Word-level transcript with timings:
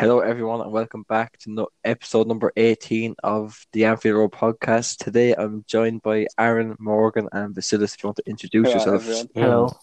Hello, 0.00 0.20
everyone, 0.20 0.62
and 0.62 0.72
welcome 0.72 1.02
back 1.10 1.36
to 1.40 1.50
no- 1.50 1.68
episode 1.84 2.26
number 2.26 2.50
18 2.56 3.16
of 3.22 3.66
the 3.72 3.84
Anfield 3.84 4.16
Road 4.16 4.32
podcast. 4.32 4.96
Today, 4.96 5.34
I'm 5.34 5.62
joined 5.68 6.00
by 6.00 6.26
Aaron, 6.38 6.74
Morgan, 6.78 7.28
and 7.32 7.54
Vasilis. 7.54 7.94
If 7.94 8.02
you 8.02 8.06
want 8.06 8.16
to 8.16 8.22
introduce 8.26 8.68
Hello, 8.68 8.76
yourselves, 8.76 9.04
everyone. 9.06 9.28
Hello. 9.34 9.78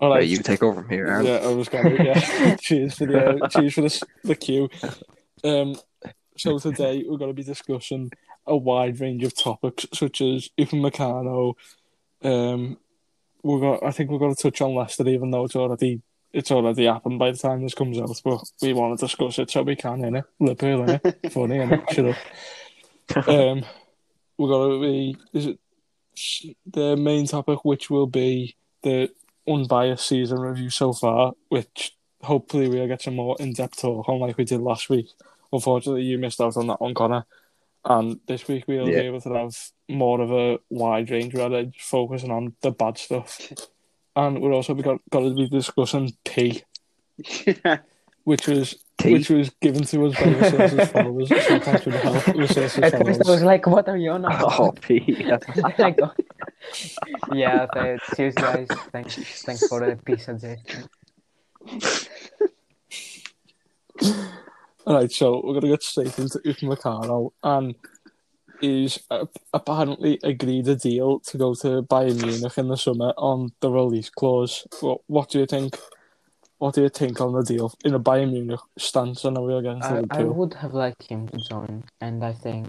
All 0.00 0.10
right, 0.10 0.16
right. 0.16 0.28
you 0.28 0.36
take 0.36 0.62
over 0.62 0.82
from 0.82 0.90
here, 0.90 1.06
Aaron. 1.06 1.24
Yeah, 1.24 1.36
I 1.36 1.46
was 1.46 1.70
going 1.70 1.96
to. 1.96 2.04
Yeah. 2.04 2.56
cheers 2.60 2.98
for 2.98 3.06
the 3.06 3.42
uh, 3.42 3.48
cheers 3.48 3.72
for 3.72 3.80
the, 3.80 3.86
s- 3.86 4.04
the 4.22 4.34
cue. 4.34 4.68
Um, 5.42 5.76
so 6.36 6.58
today 6.58 7.06
we're 7.08 7.16
going 7.16 7.30
to 7.30 7.34
be 7.34 7.42
discussing 7.42 8.12
a 8.46 8.54
wide 8.54 9.00
range 9.00 9.24
of 9.24 9.34
topics 9.34 9.86
such 9.94 10.20
as 10.20 10.50
Upamecano. 10.58 11.54
Um, 12.22 12.76
we're 13.42 13.60
going. 13.60 13.80
I 13.82 13.92
think 13.92 14.10
we're 14.10 14.18
going 14.18 14.34
to 14.34 14.42
touch 14.42 14.60
on 14.60 14.74
Leicester, 14.74 15.08
even 15.08 15.30
though 15.30 15.46
it's 15.46 15.56
already 15.56 16.02
it's 16.36 16.50
already 16.50 16.84
happened 16.84 17.18
by 17.18 17.30
the 17.30 17.38
time 17.38 17.62
this 17.62 17.74
comes 17.74 17.98
out. 17.98 18.20
But 18.22 18.42
we 18.60 18.72
want 18.74 18.98
to 18.98 19.06
discuss 19.06 19.38
it, 19.38 19.50
so 19.50 19.62
we 19.62 19.74
can, 19.74 20.02
innit? 20.02 20.24
Liverpool, 20.38 20.84
innit? 20.86 21.30
Funny, 21.32 21.56
innit? 21.56 21.90
Shut 21.90 22.14
up. 23.16 23.28
Um, 23.28 23.64
we're 24.36 24.48
going 24.48 24.80
to 24.80 24.86
be 24.86 25.16
is 25.32 25.46
it 25.46 25.58
the 26.66 26.96
main 26.96 27.26
topic, 27.26 27.64
which 27.64 27.88
will 27.88 28.06
be 28.06 28.54
the 28.82 29.08
unbiased 29.48 30.06
season 30.06 30.38
review 30.40 30.70
so 30.70 30.92
far, 30.92 31.32
which 31.48 31.96
hopefully 32.22 32.68
we'll 32.68 32.86
get 32.88 33.02
some 33.02 33.16
more 33.16 33.36
in 33.38 33.52
depth 33.52 33.80
talk 33.80 34.08
on 34.08 34.18
like 34.20 34.36
we 34.36 34.44
did 34.44 34.60
last 34.60 34.90
week. 34.90 35.08
Unfortunately, 35.52 36.02
you 36.02 36.18
missed 36.18 36.40
out 36.40 36.56
on 36.56 36.66
that 36.66 36.80
one, 36.80 36.94
Conor. 36.94 37.24
And 37.84 38.18
this 38.26 38.48
week 38.48 38.64
we'll 38.66 38.88
Yeah. 38.88 39.00
be 39.00 39.06
able 39.06 39.20
to 39.22 39.32
have 39.34 39.56
more 39.88 40.20
of 40.20 40.32
a 40.32 40.58
wide 40.68 41.08
range 41.10 41.32
rather 41.34 41.62
than 41.62 41.72
focusing 41.78 42.30
on 42.32 42.54
the 42.60 42.72
bad 42.72 42.98
stuff. 42.98 43.40
And 44.16 44.40
we're 44.40 44.54
also 44.54 44.74
got, 44.74 44.98
got 45.10 45.20
to 45.20 45.34
be 45.34 45.46
discussing 45.46 46.16
P, 46.24 46.62
which 48.24 48.48
was 48.48 48.76
Tea? 48.96 49.12
which 49.12 49.28
was 49.28 49.50
given 49.60 49.84
to 49.84 50.06
us 50.06 50.14
by 50.14 50.30
Resources 50.30 50.88
followers. 50.92 51.28
So 51.28 51.58
thanks 51.58 51.84
for 51.84 51.90
the 51.90 51.98
help, 51.98 52.26
Resources 52.28 52.78
At 52.78 52.92
first 53.04 53.26
I 53.26 53.30
was 53.30 53.42
like, 53.42 53.66
what 53.66 53.86
are 53.90 53.96
you 53.98 54.12
on 54.12 54.24
about? 54.24 54.58
Oh, 54.58 54.72
P. 54.72 55.30
I 55.30 55.74
like, 55.76 55.98
oh. 56.02 56.12
yeah, 57.34 57.66
th- 57.74 58.00
cheers 58.16 58.34
guys. 58.34 58.66
Thanks, 58.90 59.42
thanks 59.42 59.68
for 59.68 59.80
the 59.80 59.96
peace 59.96 60.24
suggestion. 60.24 60.88
All 64.86 64.94
right, 64.94 65.12
so 65.12 65.42
we're 65.44 65.54
gonna 65.54 65.68
get 65.68 65.82
straight 65.82 66.18
into 66.18 66.38
Upamecano, 66.38 67.32
and 67.42 67.74
he's 68.60 68.98
uh, 69.10 69.26
apparently 69.52 70.18
agreed 70.22 70.68
a 70.68 70.76
deal 70.76 71.20
to 71.20 71.38
go 71.38 71.54
to 71.54 71.82
Bayern 71.82 72.22
Munich 72.24 72.58
in 72.58 72.68
the 72.68 72.76
summer 72.76 73.12
on 73.16 73.52
the 73.60 73.70
release 73.70 74.10
clause. 74.10 74.66
What, 74.80 75.00
what 75.06 75.30
do 75.30 75.40
you 75.40 75.46
think? 75.46 75.78
What 76.58 76.74
do 76.74 76.82
you 76.82 76.88
think 76.88 77.20
on 77.20 77.32
the 77.32 77.42
deal 77.42 77.72
in 77.84 77.94
a 77.94 78.00
Bayern 78.00 78.32
Munich 78.32 78.60
stance? 78.78 79.24
I 79.24 79.30
know 79.30 79.42
we're 79.42 79.62
getting 79.62 79.82
to 79.82 80.06
I, 80.10 80.20
I 80.20 80.22
would 80.24 80.54
have 80.54 80.72
liked 80.72 81.02
him 81.02 81.28
to 81.28 81.38
join, 81.38 81.84
and 82.00 82.24
I 82.24 82.32
think 82.32 82.68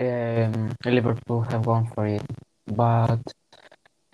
um, 0.00 0.74
Liverpool 0.84 1.42
have 1.42 1.64
gone 1.64 1.90
for 1.94 2.06
it. 2.06 2.22
But 2.66 3.20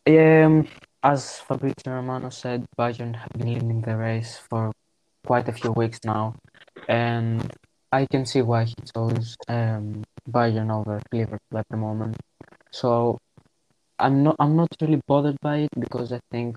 um, 0.06 0.68
as 1.02 1.40
Fabrizio 1.40 1.94
Romano 1.94 2.28
said, 2.28 2.66
Bayern 2.78 3.16
have 3.16 3.30
been 3.36 3.54
leading 3.54 3.80
the 3.80 3.96
race 3.96 4.38
for 4.50 4.72
quite 5.26 5.48
a 5.48 5.52
few 5.52 5.72
weeks 5.72 6.00
now, 6.04 6.34
and 6.88 7.50
I 7.90 8.06
can 8.06 8.26
see 8.26 8.42
why 8.42 8.64
he 8.64 8.74
chose 8.94 9.36
um, 9.48 10.02
Bayern 10.28 10.70
over 10.70 11.00
Liverpool 11.12 11.58
at 11.58 11.66
the 11.70 11.76
moment. 11.76 12.16
So 12.70 13.18
I'm 13.98 14.22
not 14.22 14.36
I'm 14.38 14.56
not 14.56 14.68
really 14.80 15.00
bothered 15.06 15.38
by 15.40 15.58
it 15.66 15.70
because 15.78 16.12
I 16.12 16.20
think 16.30 16.56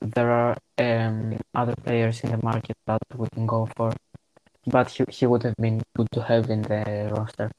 there 0.00 0.30
are 0.30 0.56
um, 0.78 1.38
other 1.54 1.74
players 1.84 2.20
in 2.22 2.30
the 2.32 2.40
market 2.42 2.76
that 2.86 3.00
we 3.16 3.28
can 3.34 3.46
go 3.46 3.68
for, 3.76 3.92
but 4.66 4.88
he, 4.90 5.04
he 5.10 5.26
would 5.26 5.42
have 5.44 5.56
been 5.56 5.82
good 5.96 6.08
to 6.12 6.22
have 6.22 6.50
in 6.50 6.62
the 6.62 7.10
roster. 7.16 7.50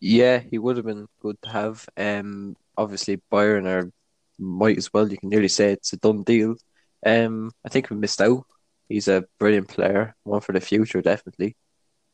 Yeah, 0.00 0.38
he 0.40 0.58
would 0.58 0.76
have 0.76 0.86
been 0.86 1.06
good 1.20 1.36
to 1.42 1.50
have. 1.50 1.86
Um, 1.96 2.56
obviously, 2.76 3.20
Bayern 3.32 3.66
are 3.66 3.90
might 4.38 4.78
as 4.78 4.92
well. 4.92 5.10
You 5.10 5.18
can 5.18 5.30
nearly 5.30 5.48
say 5.48 5.72
it's 5.72 5.92
a 5.92 5.96
done 5.98 6.22
deal. 6.24 6.56
Um, 7.04 7.52
I 7.64 7.68
think 7.68 7.90
we 7.90 7.96
missed 7.96 8.20
out. 8.20 8.44
He's 8.88 9.08
a 9.08 9.24
brilliant 9.38 9.68
player, 9.68 10.16
one 10.24 10.40
for 10.40 10.52
the 10.52 10.60
future, 10.60 11.02
definitely. 11.02 11.56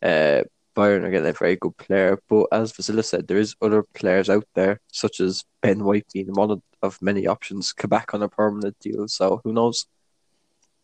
Uh, 0.04 0.44
Bayern 0.76 1.04
are 1.04 1.10
getting 1.10 1.28
a 1.28 1.32
very 1.32 1.56
good 1.56 1.76
player, 1.76 2.18
but 2.28 2.46
as 2.52 2.72
Vasila 2.72 3.04
said, 3.04 3.26
there 3.26 3.38
is 3.38 3.54
other 3.62 3.84
players 3.94 4.28
out 4.28 4.46
there, 4.54 4.80
such 4.92 5.20
as 5.20 5.44
Ben 5.62 5.84
White 5.84 6.06
being 6.12 6.32
one 6.34 6.50
of, 6.50 6.62
many 7.00 7.26
options. 7.26 7.72
Kabak 7.72 8.12
on 8.12 8.22
a 8.22 8.28
permanent 8.28 8.78
deal, 8.78 9.08
so 9.08 9.40
who 9.42 9.54
knows? 9.54 9.86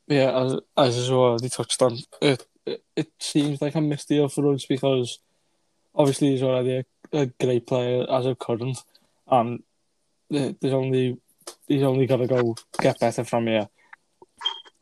Yeah, 0.06 0.30
as 0.44 0.56
as 0.74 0.96
is 0.96 1.10
already 1.10 1.50
touched 1.50 1.82
on, 1.82 1.98
it, 2.22 2.46
it 2.64 2.82
it 2.96 3.08
seems 3.18 3.60
like 3.60 3.74
a 3.74 3.82
missed 3.82 4.08
deal 4.08 4.28
for 4.28 4.50
us 4.54 4.64
because 4.64 5.18
obviously 5.94 6.30
he's 6.30 6.42
already 6.42 6.78
a, 7.12 7.18
a 7.18 7.26
great 7.26 7.66
player 7.66 8.06
as 8.10 8.24
of 8.24 8.38
current, 8.38 8.78
and 9.28 9.62
there's 10.30 10.72
only 10.72 11.18
he's 11.68 11.82
only 11.82 12.06
got 12.06 12.16
to 12.16 12.26
go 12.26 12.56
get 12.80 12.98
better 12.98 13.24
from 13.24 13.46
here. 13.46 13.68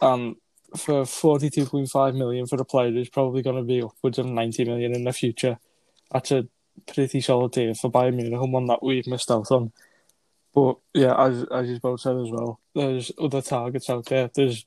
And 0.01 0.37
for 0.77 1.05
forty 1.05 1.51
two 1.51 1.67
point 1.67 1.91
five 1.91 2.15
million 2.15 2.47
for 2.47 2.61
a 2.61 2.65
player 2.65 2.91
who's 2.91 3.09
probably 3.09 3.43
going 3.43 3.57
to 3.57 3.63
be 3.63 3.83
upwards 3.83 4.19
of 4.19 4.27
ninety 4.27 4.65
million 4.65 4.95
in 4.95 5.05
the 5.05 5.13
future, 5.13 5.59
that's 6.13 6.31
a 6.31 6.47
pretty 6.87 7.21
solid 7.21 7.53
deal 7.53 7.75
for 7.75 7.91
Bayern 7.91 8.17
Munich 8.17 8.41
and 8.41 8.53
one 8.53 8.67
that 8.67 8.83
we've 8.83 9.07
missed 9.07 9.31
out 9.31 9.51
on. 9.51 9.73
But 10.55 10.77
yeah, 10.95 11.15
as 11.17 11.45
as 11.53 11.69
you 11.69 11.79
both 11.81 12.01
said 12.01 12.17
as 12.17 12.31
well, 12.31 12.61
there's 12.75 13.13
other 13.21 13.43
targets 13.43 13.91
out 13.91 14.07
there. 14.07 14.31
There's 14.35 14.65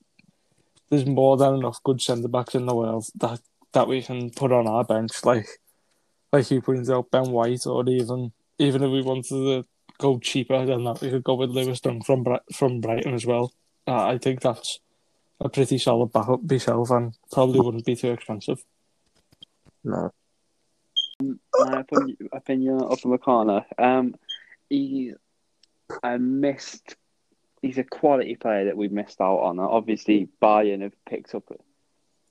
there's 0.90 1.06
more 1.06 1.38
than 1.38 1.56
enough 1.56 1.81
good 1.84 2.01
centre 2.01 2.28
backs 2.28 2.56
in 2.56 2.66
the 2.66 2.75
world 2.75 3.06
that, 3.16 3.40
that 3.72 3.88
we 3.88 4.01
can 4.01 4.29
put 4.29 4.51
on 4.51 4.67
our 4.67 4.84
bench. 4.84 5.23
Like 5.23 5.47
like 6.31 6.50
you 6.51 6.61
pointed 6.61 6.90
out, 6.90 7.11
Ben 7.11 7.31
White, 7.31 7.66
or 7.66 7.88
even 7.90 8.31
even 8.59 8.84
if 8.84 8.91
we 8.91 9.01
wanted 9.01 9.29
to 9.29 9.66
go 9.97 10.19
cheaper 10.19 10.66
than 10.66 10.84
that, 10.84 11.01
we 11.01 11.09
could 11.09 11.23
go 11.23 11.35
with 11.35 11.50
Lewis 11.50 11.81
Dunk 11.81 12.06
from 12.06 12.25
from 12.53 12.81
Brighton 12.81 13.13
as 13.13 13.25
well. 13.25 13.53
Uh, 13.88 14.06
I 14.07 14.17
think 14.17 14.41
that's 14.41 14.79
a 15.41 15.50
pretty 15.50 15.78
solid 15.78 16.12
backup 16.12 16.44
myself, 16.50 16.90
and 16.91 17.18
probably 17.31 17.59
wouldn't 17.59 17.85
be 17.85 17.96
too 17.96 18.12
expensive. 18.12 18.63
No. 19.84 20.12
my 21.19 21.84
opinion, 22.31 22.81
of 22.81 23.02
McConnor. 23.02 23.66
Um, 23.78 24.16
he's 24.69 25.16
a 26.03 26.18
missed. 26.19 26.96
He's 27.62 27.78
a 27.78 27.84
quality 27.84 28.35
player 28.35 28.66
that 28.66 28.78
we 28.78 28.88
missed 28.88 29.22
out 29.22 29.40
on. 29.40 29.59
Obviously, 29.59 30.29
Bayern 30.41 30.81
have 30.81 30.94
picked 31.06 31.35
up. 31.35 31.44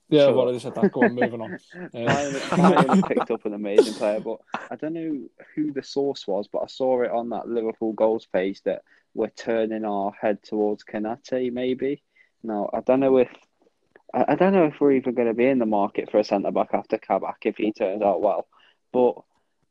Yeah, 0.08 0.30
well, 0.30 0.52
I 0.52 0.58
said 0.58 0.74
that. 0.74 0.90
Go 0.90 1.04
on, 1.04 1.14
moving 1.14 1.40
on. 1.40 1.58
Bayern, 1.94 3.02
Uh, 3.02 3.06
picked 3.06 3.30
up 3.30 3.44
an 3.44 3.54
amazing 3.54 3.94
player, 3.94 4.20
but 4.20 4.38
I 4.70 4.74
don't 4.76 4.92
know 4.92 5.20
who 5.54 5.72
the 5.72 5.84
source 5.84 6.26
was, 6.26 6.48
but 6.48 6.62
I 6.62 6.66
saw 6.66 7.02
it 7.02 7.12
on 7.12 7.28
that 7.28 7.48
Liverpool 7.48 7.92
goals 7.92 8.26
page 8.26 8.60
that 8.62 8.82
we're 9.14 9.28
turning 9.28 9.84
our 9.84 10.12
head 10.20 10.42
towards 10.42 10.84
Konaté. 10.84 11.52
Maybe. 11.52 12.02
No, 12.42 12.70
I 12.72 12.80
don't 12.80 13.00
know 13.00 13.16
if. 13.18 13.28
I 14.14 14.24
I 14.28 14.34
don't 14.34 14.52
know 14.52 14.64
if 14.66 14.80
we're 14.80 14.92
even 14.92 15.14
going 15.14 15.28
to 15.28 15.34
be 15.34 15.46
in 15.46 15.58
the 15.58 15.66
market 15.66 16.10
for 16.10 16.18
a 16.18 16.24
centre 16.24 16.50
back 16.50 16.70
after 16.72 16.98
Kabak 16.98 17.38
if 17.44 17.56
he 17.56 17.72
turns 17.72 18.02
out 18.02 18.20
well. 18.22 18.46
But 18.92 19.14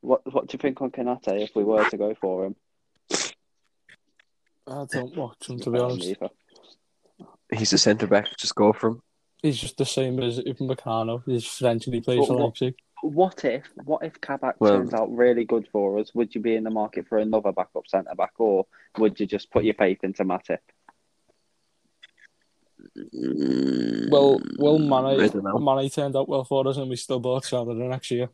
what 0.01 0.21
what 0.31 0.47
do 0.47 0.53
you 0.55 0.59
think 0.59 0.81
on 0.81 0.91
Konaté 0.91 1.41
if 1.43 1.51
we 1.55 1.63
were 1.63 1.87
to 1.89 1.97
go 1.97 2.15
for 2.19 2.45
him? 2.45 2.55
I 4.67 4.85
don't 4.91 5.15
watch 5.17 5.49
him 5.49 5.59
to 5.61 5.71
be 5.71 5.79
honest. 5.79 6.07
Neither. 6.07 6.29
He's 7.51 7.73
a 7.73 7.77
centre 7.77 8.07
back. 8.07 8.27
Just 8.37 8.55
go 8.55 8.71
for 8.71 8.89
him. 8.91 9.01
He's 9.41 9.57
just 9.57 9.77
the 9.77 9.85
same 9.85 10.19
as 10.21 10.39
Upamecano. 10.39 11.23
He's 11.25 11.45
French 11.45 11.87
and 11.87 11.95
he 11.95 12.01
plays 12.01 12.19
for 12.27 12.33
But 12.33 12.37
what- 12.37 12.45
Leipzig. 12.45 12.75
What 13.01 13.45
if 13.45 13.63
what 13.85 14.03
if 14.03 14.19
Kabak 14.19 14.57
Well- 14.59 14.77
turns 14.77 14.93
out 14.93 15.09
really 15.15 15.45
good 15.45 15.67
for 15.71 15.97
us? 15.99 16.13
Would 16.13 16.35
you 16.35 16.41
be 16.41 16.55
in 16.55 16.65
the 16.65 16.69
market 16.69 17.07
for 17.07 17.17
another 17.17 17.53
backup 17.53 17.87
centre 17.87 18.13
back, 18.15 18.33
or 18.37 18.65
would 18.97 19.19
you 19.19 19.25
just 19.25 19.49
put 19.51 19.63
your 19.63 19.73
faith 19.75 20.03
into 20.03 20.25
Matip? 20.25 20.59
Well, 24.11 24.39
well, 24.57 24.79
mm, 24.79 24.91
I 24.91 25.61
Mane. 25.61 25.81
Mane 25.81 25.89
turned 25.89 26.15
out 26.15 26.29
well 26.29 26.43
for 26.43 26.67
us, 26.67 26.77
and 26.77 26.89
we 26.89 26.95
still 26.95 27.19
bought 27.19 27.45
Salah 27.45 27.75
the 27.75 27.83
next 27.85 28.11
year. 28.11 28.29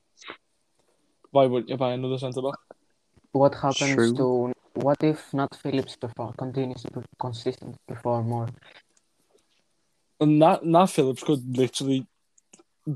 Why 1.32 1.46
wouldn't 1.46 1.70
you 1.70 1.78
buy 1.78 1.94
another 1.94 2.18
centre 2.18 2.42
back? 2.42 2.56
What 3.32 3.56
happens 3.56 3.96
True. 3.96 4.16
to 4.16 4.54
what 4.76 5.04
if 5.04 5.34
not 5.34 5.56
Phillips 5.56 5.96
perform 5.96 6.34
continues 6.38 6.84
to 6.84 7.04
consistently 7.20 7.78
perform 7.88 8.30
more? 8.30 8.50
And 10.20 10.40
Nat, 10.40 10.66
Nat 10.66 10.86
Phillips 10.88 11.24
could 11.24 11.58
literally 11.58 12.08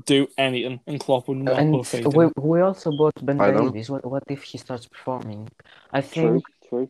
do 0.06 0.28
anything, 0.38 0.80
and 0.86 1.00
Klopp 1.00 1.28
would 1.28 1.38
not 1.38 1.58
and 1.58 1.74
put 1.74 1.86
faith 1.86 2.06
we, 2.14 2.24
him. 2.24 2.32
we 2.36 2.60
also 2.60 2.90
bought 2.92 3.24
Ben 3.24 3.40
I. 3.40 3.50
Davies. 3.50 3.90
What 3.90 4.04
what 4.06 4.22
if 4.28 4.42
he 4.42 4.58
starts 4.58 4.86
performing? 4.86 5.48
I 5.92 6.00
True, 6.00 6.40
think 6.40 6.44
true. 6.68 6.88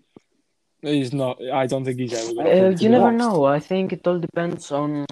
He's 0.83 1.13
not. 1.13 1.43
I 1.53 1.67
don't 1.67 1.85
think 1.85 1.99
he's 1.99 2.15
ever 2.15 2.35
going 2.35 2.75
uh, 2.75 2.77
you 2.79 2.89
never 2.89 3.13
know. 3.13 3.45
I 3.45 3.61
think 3.61 3.93
it 3.93 4.07
all 4.07 4.19
depends 4.19 4.73
on 4.73 5.07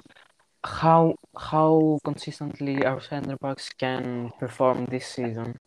how 0.63 1.15
how 1.37 1.99
consistently 2.03 2.83
our 2.83 3.01
centre 3.01 3.37
backs 3.37 3.69
can 3.69 4.31
perform 4.39 4.85
this 4.85 5.07
season. 5.07 5.57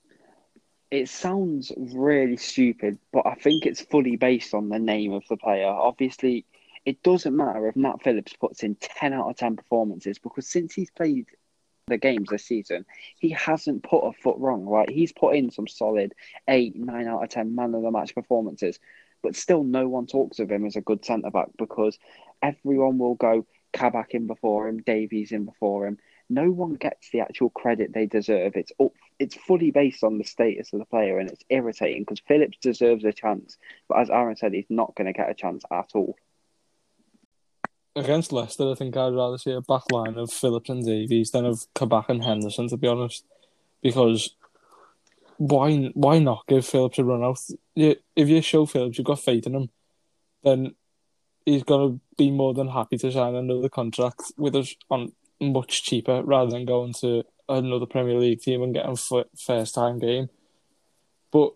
It 0.90 1.08
sounds 1.08 1.72
really 1.76 2.36
stupid, 2.36 2.98
but 3.12 3.26
I 3.26 3.34
think 3.34 3.64
it's 3.64 3.80
fully 3.80 4.16
based 4.16 4.52
on 4.52 4.68
the 4.68 4.78
name 4.78 5.12
of 5.12 5.22
the 5.28 5.38
player. 5.38 5.68
Obviously, 5.68 6.44
it 6.84 7.02
doesn't 7.02 7.34
matter 7.34 7.66
if 7.68 7.76
Nat 7.76 8.02
Phillips 8.02 8.34
puts 8.34 8.62
in 8.62 8.74
10 8.74 9.14
out 9.14 9.30
of 9.30 9.36
10 9.36 9.56
performances 9.56 10.18
because 10.18 10.46
since 10.46 10.74
he's 10.74 10.90
played 10.90 11.26
the 11.86 11.96
games 11.96 12.28
this 12.30 12.44
season, 12.44 12.84
he 13.18 13.30
hasn't 13.30 13.82
put 13.82 14.00
a 14.00 14.12
foot 14.12 14.36
wrong. 14.38 14.66
Right, 14.66 14.90
he's 14.90 15.12
put 15.12 15.34
in 15.34 15.50
some 15.50 15.66
solid 15.66 16.14
eight, 16.48 16.76
nine 16.76 17.08
out 17.08 17.22
of 17.22 17.30
10 17.30 17.54
man 17.54 17.74
of 17.74 17.82
the 17.82 17.90
match 17.90 18.14
performances, 18.14 18.78
but 19.22 19.36
still 19.36 19.64
no 19.64 19.88
one 19.88 20.06
talks 20.06 20.38
of 20.38 20.50
him 20.50 20.66
as 20.66 20.76
a 20.76 20.80
good 20.80 21.04
centre 21.04 21.30
back 21.30 21.48
because 21.56 21.98
everyone 22.42 22.98
will 22.98 23.14
go 23.14 23.46
Kabak 23.72 24.14
in 24.14 24.26
before 24.26 24.68
him, 24.68 24.82
Davies 24.82 25.32
in 25.32 25.44
before 25.44 25.86
him. 25.86 25.98
No 26.28 26.50
one 26.50 26.74
gets 26.74 27.10
the 27.10 27.20
actual 27.20 27.50
credit 27.50 27.92
they 27.92 28.06
deserve. 28.06 28.56
It's 28.56 28.72
up, 28.80 28.92
it's 29.18 29.34
fully 29.34 29.70
based 29.70 30.04
on 30.04 30.18
the 30.18 30.24
status 30.24 30.72
of 30.72 30.78
the 30.78 30.84
player, 30.84 31.18
and 31.18 31.30
it's 31.30 31.44
irritating 31.48 32.02
because 32.02 32.20
Phillips 32.20 32.58
deserves 32.58 33.04
a 33.04 33.12
chance, 33.12 33.58
but 33.88 33.98
as 33.98 34.10
Aaron 34.10 34.36
said, 34.36 34.52
he's 34.52 34.66
not 34.68 34.94
going 34.94 35.06
to 35.06 35.12
get 35.12 35.30
a 35.30 35.34
chance 35.34 35.64
at 35.70 35.90
all. 35.94 36.16
Against 37.94 38.32
Leicester, 38.32 38.70
I 38.70 38.74
think 38.74 38.96
I'd 38.96 39.14
rather 39.14 39.36
see 39.36 39.52
a 39.52 39.60
back 39.60 39.82
line 39.92 40.16
of 40.16 40.32
Phillips 40.32 40.70
and 40.70 40.84
Davies 40.84 41.30
than 41.30 41.44
of 41.44 41.66
Kabak 41.74 42.08
and 42.08 42.24
Henderson, 42.24 42.68
to 42.68 42.78
be 42.78 42.88
honest. 42.88 43.24
Because 43.82 44.34
why 45.38 45.90
why 45.94 46.18
not 46.18 46.46
give 46.46 46.66
Phillips 46.66 46.98
a 46.98 47.04
run 47.04 47.22
out? 47.22 47.38
You, 47.74 47.96
if 48.16 48.28
you 48.28 48.40
show 48.42 48.66
Phillips 48.66 48.98
you've 48.98 49.06
got 49.06 49.20
faith 49.20 49.46
in 49.46 49.54
him, 49.54 49.70
then 50.44 50.74
he's 51.44 51.62
going 51.62 51.92
to 51.92 52.00
be 52.16 52.30
more 52.30 52.54
than 52.54 52.68
happy 52.68 52.98
to 52.98 53.12
sign 53.12 53.34
another 53.34 53.68
contract 53.68 54.32
with 54.36 54.54
us 54.54 54.74
on 54.90 55.12
much 55.40 55.82
cheaper 55.82 56.22
rather 56.22 56.50
than 56.50 56.64
going 56.64 56.92
to 56.92 57.24
another 57.48 57.86
Premier 57.86 58.18
League 58.18 58.40
team 58.40 58.62
and 58.62 58.74
getting 58.74 58.92
f- 58.92 59.26
first 59.36 59.74
time 59.74 59.98
game. 59.98 60.28
But 61.30 61.52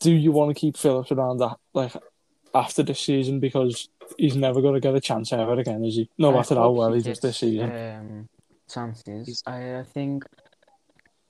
do 0.00 0.12
you 0.12 0.32
want 0.32 0.54
to 0.54 0.60
keep 0.60 0.76
Phillips 0.76 1.12
around 1.12 1.38
that 1.38 1.58
like 1.74 1.92
after 2.54 2.82
this 2.82 3.00
season 3.00 3.40
because 3.40 3.88
he's 4.16 4.36
never 4.36 4.60
going 4.60 4.74
to 4.74 4.80
get 4.80 4.94
a 4.94 5.00
chance 5.00 5.32
ever 5.32 5.58
again, 5.58 5.84
is 5.84 5.96
he? 5.96 6.10
No 6.18 6.32
matter 6.32 6.54
how 6.54 6.70
well 6.70 6.92
he 6.92 7.00
he 7.00 7.10
does 7.10 7.20
this 7.20 7.38
season. 7.38 7.70
Um, 7.70 8.28
chances. 8.68 9.42
I, 9.46 9.78
I 9.78 9.82
think 9.82 10.24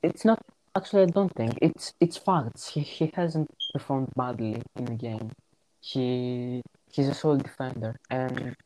it's 0.02 0.24
not 0.24 0.44
actually. 0.78 1.04
I 1.04 1.06
don't 1.18 1.34
think 1.34 1.58
it's 1.62 1.94
it's 2.00 2.18
facts. 2.18 2.68
He 2.74 2.80
he 2.82 3.12
hasn't 3.14 3.50
performed 3.74 4.10
badly 4.16 4.62
in 4.76 4.86
the 4.86 4.94
game. 4.96 5.32
He 5.80 6.62
he's 6.92 7.08
a 7.08 7.14
solid 7.14 7.44
defender, 7.44 7.96
and 8.10 8.56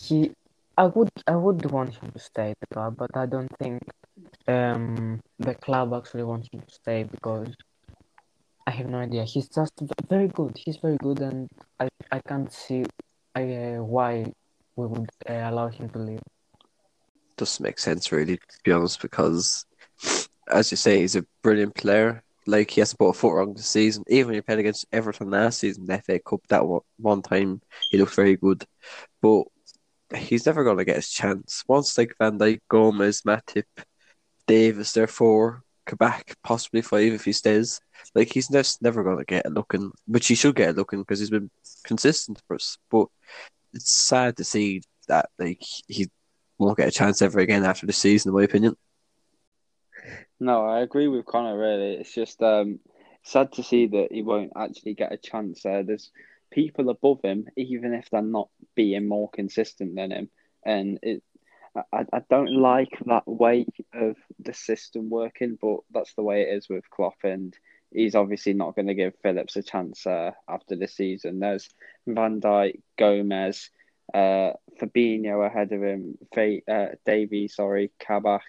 he. 0.00 0.32
I 0.78 0.86
would 0.86 1.10
I 1.28 1.36
would 1.36 1.64
want 1.70 1.96
him 1.96 2.10
to 2.12 2.20
stay 2.20 2.50
at 2.52 2.60
the 2.60 2.68
club, 2.74 2.96
but 2.98 3.16
I 3.16 3.26
don't 3.26 3.52
think 3.60 3.82
um 4.48 5.20
the 5.38 5.54
club 5.54 5.94
actually 5.94 6.24
wants 6.24 6.48
him 6.52 6.62
to 6.62 6.74
stay 6.74 7.04
because 7.04 7.54
I 8.66 8.72
have 8.72 8.88
no 8.88 8.98
idea. 8.98 9.24
He's 9.24 9.48
just 9.48 9.72
very 10.08 10.28
good. 10.28 10.56
He's 10.56 10.76
very 10.78 10.98
good, 10.98 11.20
and 11.20 11.48
I 11.80 11.88
I 12.12 12.20
can't 12.28 12.52
see 12.52 12.84
uh, 13.36 13.78
why 13.94 14.32
we 14.76 14.86
would 14.86 15.10
uh, 15.28 15.50
allow 15.50 15.68
him 15.68 15.90
to 15.90 15.98
leave. 15.98 16.22
doesn't 17.36 17.62
make 17.64 17.78
sense 17.78 18.12
really, 18.12 18.36
to 18.36 18.58
be 18.64 18.72
honest, 18.72 19.00
because 19.02 19.64
as 20.48 20.70
you 20.70 20.76
say, 20.76 21.00
he's 21.00 21.16
a 21.16 21.26
brilliant 21.42 21.74
player. 21.74 22.22
Like 22.46 22.70
he 22.70 22.80
hasn't 22.80 22.98
put 22.98 23.08
a 23.08 23.12
foot 23.14 23.34
wrong 23.34 23.54
this 23.54 23.66
season. 23.66 24.04
Even 24.08 24.28
when 24.28 24.34
he 24.34 24.40
played 24.42 24.58
against 24.58 24.86
Everton 24.92 25.30
last 25.30 25.60
season, 25.60 25.86
the 25.86 25.98
FA 26.02 26.18
Cup, 26.18 26.40
that 26.48 26.62
one, 26.98 27.22
time 27.22 27.62
he 27.90 27.98
looked 27.98 28.14
very 28.14 28.36
good, 28.36 28.64
but 29.22 29.44
he's 30.14 30.44
never 30.44 30.62
going 30.62 30.76
to 30.76 30.84
get 30.84 30.96
his 30.96 31.10
chance. 31.10 31.64
Once 31.66 31.96
like 31.96 32.14
Van 32.18 32.38
Dijk, 32.38 32.60
Gomez, 32.68 33.22
Matip, 33.22 33.64
Davies, 34.46 34.92
therefore 34.92 35.62
Kabak, 35.86 36.36
possibly 36.42 36.82
five 36.82 37.12
if 37.12 37.24
he 37.24 37.32
stays. 37.32 37.80
Like 38.14 38.32
he's 38.32 38.48
just 38.48 38.82
never 38.82 39.02
going 39.02 39.18
to 39.18 39.24
get 39.24 39.46
a 39.46 39.50
looking, 39.50 39.92
which 40.06 40.28
he 40.28 40.34
should 40.34 40.54
get 40.54 40.70
a 40.70 40.72
looking 40.72 41.00
because 41.00 41.20
he's 41.20 41.30
been 41.30 41.50
consistent 41.84 42.42
for 42.46 42.56
us. 42.56 42.78
But 42.90 43.06
it's 43.72 44.06
sad 44.06 44.36
to 44.36 44.44
see 44.44 44.82
that 45.08 45.30
like 45.38 45.62
he 45.88 46.08
won't 46.58 46.76
get 46.76 46.88
a 46.88 46.92
chance 46.92 47.22
ever 47.22 47.40
again 47.40 47.64
after 47.64 47.86
the 47.86 47.92
season, 47.92 48.30
in 48.30 48.36
my 48.36 48.44
opinion. 48.44 48.76
No, 50.40 50.66
I 50.66 50.80
agree 50.80 51.08
with 51.08 51.26
Conor. 51.26 51.58
Really, 51.58 51.94
it's 51.94 52.14
just 52.14 52.42
um, 52.42 52.80
sad 53.22 53.52
to 53.52 53.62
see 53.62 53.86
that 53.86 54.08
he 54.12 54.22
won't 54.22 54.52
actually 54.56 54.94
get 54.94 55.12
a 55.12 55.16
chance 55.16 55.62
there. 55.62 55.82
There's 55.82 56.10
people 56.50 56.88
above 56.90 57.20
him, 57.22 57.46
even 57.56 57.94
if 57.94 58.10
they're 58.10 58.22
not 58.22 58.48
being 58.74 59.08
more 59.08 59.30
consistent 59.30 59.94
than 59.96 60.12
him, 60.12 60.30
and 60.64 60.98
it. 61.02 61.22
I, 61.92 62.04
I 62.12 62.22
don't 62.30 62.54
like 62.54 62.96
that 63.06 63.26
way 63.26 63.66
of 63.92 64.16
the 64.38 64.54
system 64.54 65.10
working, 65.10 65.58
but 65.60 65.78
that's 65.92 66.14
the 66.14 66.22
way 66.22 66.42
it 66.42 66.56
is 66.56 66.68
with 66.68 66.88
Klopp, 66.88 67.16
and 67.24 67.52
he's 67.92 68.14
obviously 68.14 68.52
not 68.52 68.76
going 68.76 68.86
to 68.86 68.94
give 68.94 69.14
Phillips 69.22 69.56
a 69.56 69.62
chance 69.62 70.06
uh, 70.06 70.30
after 70.48 70.76
the 70.76 70.86
season. 70.86 71.40
There's 71.40 71.68
Van 72.06 72.40
Dijk, 72.40 72.80
Gomez, 72.96 73.70
uh, 74.14 74.52
Fabinho 74.80 75.44
ahead 75.44 75.72
of 75.72 75.82
him, 75.82 76.16
Fa- 76.32 76.60
uh, 76.72 76.94
Davies, 77.04 77.56
sorry, 77.56 77.90
Kabak, 77.98 78.44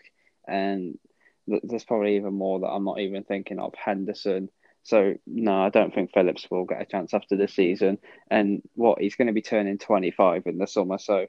and 0.48 1.00
there's 1.47 1.83
probably 1.83 2.15
even 2.15 2.33
more 2.33 2.59
that 2.59 2.68
I'm 2.68 2.86
not 2.86 3.00
even 3.00 3.24
thinking 3.24 3.59
of. 3.59 3.74
Henderson. 3.75 4.50
So 4.83 5.15
no, 5.25 5.63
I 5.63 5.69
don't 5.69 5.94
think 5.94 6.13
Phillips 6.13 6.47
will 6.50 6.65
get 6.65 6.81
a 6.81 6.86
chance 6.86 7.13
after 7.13 7.36
the 7.36 7.47
season. 7.47 7.97
And 8.30 8.62
what 8.75 9.00
he's 9.00 9.15
going 9.15 9.27
to 9.27 9.33
be 9.33 9.42
turning 9.42 9.77
25 9.77 10.44
in 10.45 10.57
the 10.57 10.68
summer, 10.68 10.97
so 11.00 11.27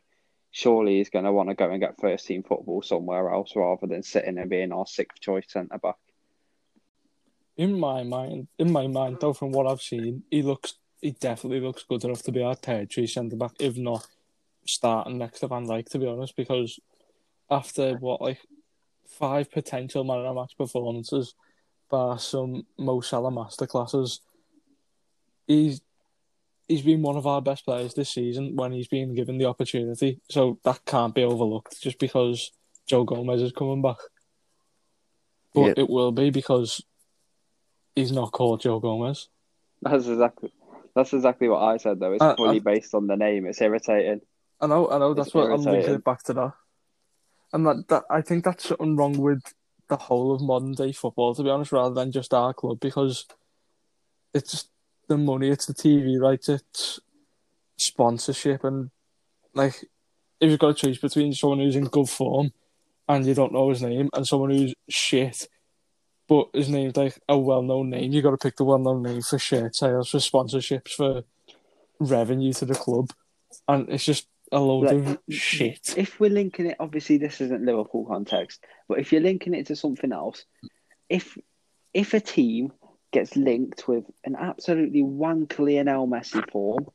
surely 0.50 0.96
he's 0.96 1.10
going 1.10 1.24
to 1.24 1.32
want 1.32 1.48
to 1.48 1.54
go 1.54 1.70
and 1.70 1.80
get 1.80 2.00
first 2.00 2.26
team 2.26 2.42
football 2.42 2.82
somewhere 2.82 3.30
else 3.30 3.54
rather 3.56 3.86
than 3.86 4.02
sitting 4.02 4.38
and 4.38 4.50
being 4.50 4.72
our 4.72 4.86
sixth 4.86 5.20
choice 5.20 5.46
centre 5.48 5.78
back. 5.78 5.96
In 7.56 7.78
my 7.78 8.02
mind, 8.02 8.48
in 8.58 8.70
my 8.70 8.86
mind, 8.86 9.18
though, 9.20 9.32
from 9.32 9.52
what 9.52 9.66
I've 9.66 9.80
seen, 9.80 10.22
he 10.30 10.42
looks, 10.42 10.74
he 11.00 11.12
definitely 11.12 11.60
looks 11.60 11.82
good 11.82 12.04
enough 12.04 12.22
to 12.24 12.32
be 12.32 12.42
our 12.42 12.54
territory 12.54 13.06
centre 13.06 13.36
back, 13.36 13.52
if 13.58 13.78
not 13.78 14.06
starting 14.66 15.18
next 15.18 15.40
to 15.40 15.48
Van 15.48 15.66
Dijk, 15.66 15.88
to 15.90 15.98
be 15.98 16.06
honest. 16.06 16.36
Because 16.36 16.78
after 17.50 17.94
what, 17.94 18.20
like 18.20 18.40
five 19.18 19.50
potential 19.50 20.04
man 20.04 20.18
of 20.18 20.24
the 20.34 20.40
match 20.40 20.56
performances, 20.56 21.34
by 21.90 22.16
some 22.16 22.66
Mo 22.78 23.00
Salah 23.00 23.30
masterclasses, 23.30 24.20
he's 25.46 25.80
he's 26.68 26.82
been 26.82 27.00
one 27.02 27.16
of 27.16 27.26
our 27.26 27.40
best 27.40 27.64
players 27.64 27.94
this 27.94 28.10
season 28.10 28.56
when 28.56 28.72
he's 28.72 28.88
been 28.88 29.14
given 29.14 29.38
the 29.38 29.44
opportunity. 29.44 30.20
So 30.30 30.58
that 30.64 30.84
can't 30.84 31.14
be 31.14 31.22
overlooked 31.22 31.80
just 31.80 31.98
because 32.00 32.50
Joe 32.86 33.04
Gomez 33.04 33.40
is 33.40 33.52
coming 33.52 33.82
back. 33.82 33.98
But 35.54 35.60
Yeah. 35.60 35.74
it 35.76 35.88
will 35.88 36.10
be 36.12 36.30
because 36.30 36.82
he's 37.94 38.10
not 38.10 38.32
called 38.32 38.60
Joe 38.62 38.80
Gomez. 38.80 39.28
That's 39.82 40.06
exactly 40.08 40.52
that's 40.94 41.12
exactly 41.12 41.48
what 41.48 41.62
I 41.62 41.76
said 41.76 42.00
though. 42.00 42.12
It's 42.14 42.24
fully 42.36 42.58
based 42.60 42.94
on 42.94 43.06
the 43.06 43.16
name. 43.16 43.46
It's 43.46 43.60
irritating. 43.60 44.22
I 44.60 44.66
know, 44.66 44.90
I 44.90 44.98
know. 44.98 45.14
That's 45.14 45.28
It's 45.28 45.34
what 45.34 45.44
I'm 45.44 45.50
linking 45.58 45.72
irritating. 45.74 45.94
it 45.96 46.04
back 46.04 46.22
to 46.24 46.32
that. 46.34 46.52
And 47.56 47.66
that, 47.66 47.88
that 47.88 48.04
I 48.10 48.20
think 48.20 48.44
that's 48.44 48.68
something 48.68 48.96
wrong 48.96 49.16
with 49.16 49.40
the 49.88 49.96
whole 49.96 50.34
of 50.34 50.42
modern 50.42 50.72
day 50.72 50.92
football, 50.92 51.34
to 51.34 51.42
be 51.42 51.48
honest, 51.48 51.72
rather 51.72 51.94
than 51.94 52.12
just 52.12 52.34
our 52.34 52.52
club, 52.52 52.80
because 52.80 53.24
it's 54.34 54.68
the 55.08 55.16
money, 55.16 55.48
it's 55.48 55.64
the 55.64 55.72
TV 55.72 56.20
rights, 56.20 56.50
it's 56.50 57.00
sponsorship, 57.78 58.62
and 58.62 58.90
like 59.54 59.86
if 60.38 60.50
you've 60.50 60.58
got 60.58 60.68
a 60.68 60.74
choice 60.74 60.98
between 60.98 61.32
someone 61.32 61.60
who's 61.60 61.76
in 61.76 61.86
good 61.86 62.10
form 62.10 62.52
and 63.08 63.24
you 63.24 63.32
don't 63.32 63.54
know 63.54 63.70
his 63.70 63.80
name 63.80 64.10
and 64.12 64.26
someone 64.26 64.50
who's 64.50 64.74
shit, 64.90 65.48
but 66.28 66.48
his 66.52 66.68
name's 66.68 66.94
like 66.94 67.18
a 67.26 67.38
well 67.38 67.62
known 67.62 67.88
name, 67.88 68.12
You've 68.12 68.24
got 68.24 68.32
to 68.32 68.36
pick 68.36 68.56
the 68.56 68.64
well 68.64 68.78
known 68.78 69.02
name 69.02 69.22
for 69.22 69.38
shirt 69.38 69.74
sales, 69.74 70.10
for 70.10 70.18
sponsorships, 70.18 70.90
for 70.90 71.24
revenue 72.00 72.52
to 72.52 72.66
the 72.66 72.74
club, 72.74 73.14
and 73.66 73.88
it's 73.88 74.04
just 74.04 74.26
a 74.52 74.60
load 74.60 74.84
Like, 74.84 75.06
of 75.06 75.18
shit. 75.28 75.94
If 75.96 76.20
we're 76.20 76.30
linking 76.30 76.66
it, 76.66 76.76
obviously 76.78 77.18
this 77.18 77.40
isn't 77.40 77.64
Liverpool 77.64 78.06
context, 78.06 78.64
but 78.88 78.98
if 78.98 79.12
you're 79.12 79.20
linking 79.20 79.54
it 79.54 79.66
to 79.66 79.76
something 79.76 80.12
else, 80.12 80.44
if 81.08 81.36
if 81.94 82.14
a 82.14 82.20
team 82.20 82.72
gets 83.12 83.36
linked 83.36 83.88
with 83.88 84.04
an 84.24 84.36
absolutely 84.38 85.02
wank 85.02 85.58
Lionel 85.58 86.06
Messi 86.06 86.48
form 86.50 86.86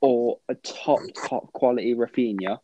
or 0.00 0.38
a 0.48 0.54
top 0.54 1.00
top 1.28 1.52
quality 1.52 1.94
Rafinha, 1.94 2.58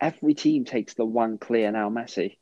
every 0.00 0.34
team 0.34 0.64
takes 0.64 0.94
the 0.94 1.04
wank 1.04 1.48
Lionel 1.50 1.90
Messi, 1.90 2.36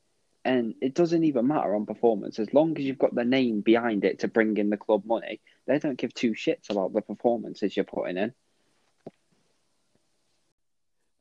and 0.44 0.74
it 0.80 0.94
doesn't 0.94 1.24
even 1.24 1.48
matter 1.48 1.74
on 1.74 1.86
performance 1.86 2.38
as 2.38 2.54
long 2.54 2.76
as 2.78 2.84
you've 2.84 2.98
got 2.98 3.14
the 3.14 3.24
name 3.24 3.60
behind 3.60 4.04
it 4.04 4.20
to 4.20 4.28
bring 4.28 4.56
in 4.56 4.70
the 4.70 4.76
club 4.76 5.04
money. 5.04 5.40
They 5.66 5.78
don't 5.78 5.98
give 5.98 6.14
two 6.14 6.32
shits 6.32 6.70
about 6.70 6.92
the 6.92 7.02
performances 7.02 7.76
you're 7.76 7.84
putting 7.84 8.16
in. 8.16 8.32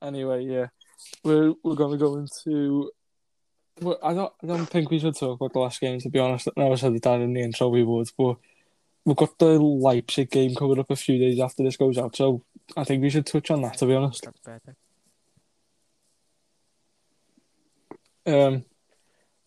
Anyway, 0.02 0.46
yeah, 0.46 0.68
we're 1.24 1.54
we're 1.64 1.76
gonna 1.76 1.98
go 1.98 2.18
into. 2.18 2.92
Well, 3.82 3.98
I 4.04 4.14
don't 4.14 4.34
I 4.44 4.48
don't 4.48 4.66
think 4.66 4.90
we 4.92 5.00
should 5.00 5.16
talk 5.16 5.40
about 5.40 5.54
the 5.54 5.60
last 5.60 5.80
game. 5.82 6.00
To 6.00 6.10
be 6.10 6.20
honest, 6.20 6.48
I 6.48 6.52
never 6.62 6.78
said 6.78 6.94
it 6.94 7.02
down 7.02 7.22
in 7.22 7.34
the 7.34 7.42
intro. 7.42 7.70
We 7.70 7.84
would, 7.84 8.10
but 8.18 8.38
we've 9.06 9.16
got 9.16 9.38
the 9.40 9.60
Leipzig 9.60 10.30
game 10.32 10.56
coming 10.56 10.80
up 10.80 10.90
a 10.92 10.96
few 10.96 11.18
days 11.18 11.40
after 11.40 11.64
this 11.64 11.78
goes 11.78 11.98
out, 11.98 12.16
so 12.16 12.44
I 12.78 12.84
think 12.84 13.02
we 13.02 13.10
should 13.10 13.26
touch 13.26 13.52
on 13.52 13.62
that. 13.64 13.78
To 13.78 13.86
be 13.86 13.94
honest, 13.96 14.24
That's 14.24 14.40
better. 14.40 14.76
um, 18.26 18.66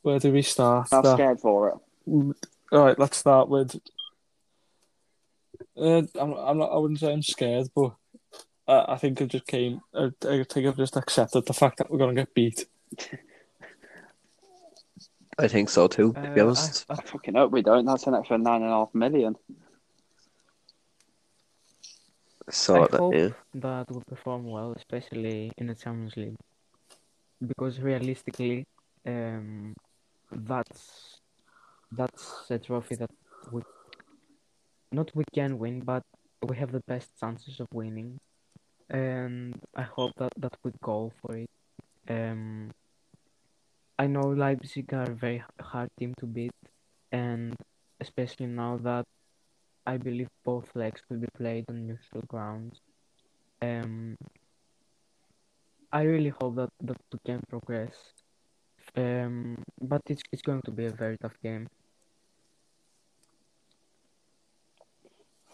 where 0.03 0.19
do 0.19 0.33
we 0.33 0.43
start? 0.43 0.89
I'm 0.93 1.03
That- 1.03 1.15
scared 1.17 1.41
for 1.41 1.69
it. 1.69 1.75
All 2.73 2.85
right, 2.85 2.99
let's 2.99 3.17
start 3.19 3.49
with. 3.49 3.77
Uh, 5.77 6.03
I'm, 6.21 6.33
I'm 6.35 6.59
not. 6.59 6.73
I 6.73 6.77
wouldn't 6.79 7.01
say 7.01 7.13
I'm 7.13 7.23
scared, 7.23 7.69
but 7.75 7.95
uh, 8.69 8.85
I 8.88 8.97
think 8.97 9.21
it 9.21 9.28
just 9.28 9.47
came. 9.47 9.81
Uh, 9.95 10.11
I 10.28 10.45
think 10.45 10.66
I've 10.66 10.76
just 10.76 10.97
accepted 10.97 11.47
the 11.47 11.52
fact 11.54 11.78
that 11.78 11.90
we're 11.90 11.99
gonna 11.99 12.14
get 12.14 12.35
beat. 12.35 12.66
I 15.38 15.49
think 15.49 15.69
so 15.71 15.88
too. 15.88 16.12
To 16.12 16.31
be 16.35 16.40
Uh, 16.40 16.47
honest, 16.47 16.85
I, 16.88 16.95
I 16.95 16.97
fucking 17.02 17.35
hope 17.35 17.52
we 17.52 17.62
don't. 17.62 17.85
That's 17.87 18.07
an 18.07 18.14
extra 18.14 18.38
nine 18.38 18.62
and 18.62 18.71
a 18.71 18.75
half 18.75 18.95
million. 18.95 19.35
so 22.50 22.85
I 22.85 22.87
that, 22.88 23.00
hope 23.00 23.14
yeah. 23.14 23.28
that 23.54 23.90
we 23.90 24.00
perform 24.09 24.45
well, 24.45 24.73
especially 24.76 25.52
in 25.57 25.66
the 25.69 25.75
Champions 25.75 26.16
League, 26.16 26.37
because 27.47 27.81
realistically, 27.81 28.66
um, 29.07 29.75
that's 30.31 31.21
that's 31.92 32.47
a 32.50 32.59
trophy 32.59 32.97
that 32.97 33.11
we 33.50 33.62
not 34.92 35.11
we 35.14 35.25
can 35.33 35.59
win, 35.59 35.81
but 35.81 36.02
we 36.47 36.57
have 36.57 36.73
the 36.73 36.83
best 36.87 37.09
chances 37.19 37.61
of 37.61 37.69
winning, 37.73 38.19
and 38.91 39.61
I 39.77 39.83
hope 39.83 40.12
that 40.19 40.33
that 40.37 40.57
we 40.62 40.73
go 40.83 41.12
for 41.21 41.37
it. 41.37 41.51
Um, 42.09 42.71
I 43.99 44.07
know 44.07 44.29
Leipzig 44.29 44.93
are 44.95 45.11
a 45.11 45.15
very 45.15 45.43
hard 45.61 45.89
team 45.99 46.15
to 46.19 46.27
beat, 46.27 46.53
and 47.12 47.55
especially 48.01 48.47
now 48.47 48.79
that 48.83 49.07
I 49.87 49.97
believe 49.97 50.29
both 50.45 50.75
legs 50.75 51.03
will 51.09 51.19
be 51.19 51.29
played 51.37 51.65
on 51.69 51.87
neutral 51.87 52.23
grounds. 52.27 52.81
Um, 53.61 54.17
I 55.93 56.03
really 56.03 56.33
hope 56.41 56.57
that, 56.57 56.71
that 56.83 56.97
we 57.12 57.19
can 57.25 57.41
progress. 57.49 57.95
Um, 58.97 59.62
but 59.81 60.03
it's 60.09 60.23
it's 60.33 60.43
going 60.43 60.62
to 60.65 60.71
be 60.71 60.87
a 60.87 60.91
very 60.91 61.17
tough 61.19 61.37
game. 61.43 61.69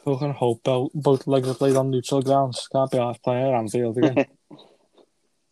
Fucking 0.05 0.33
hope 0.35 0.63
both, 0.63 0.93
both 0.95 1.27
legs 1.27 1.49
are 1.49 1.55
played 1.55 1.77
on 1.77 1.91
neutral 1.91 2.23
grounds. 2.23 2.67
Can't 2.73 2.91
be 2.91 2.99
off 2.99 3.21
playing 3.23 3.47
at 3.49 3.55
Anfield 3.59 3.99
again. 3.99 4.27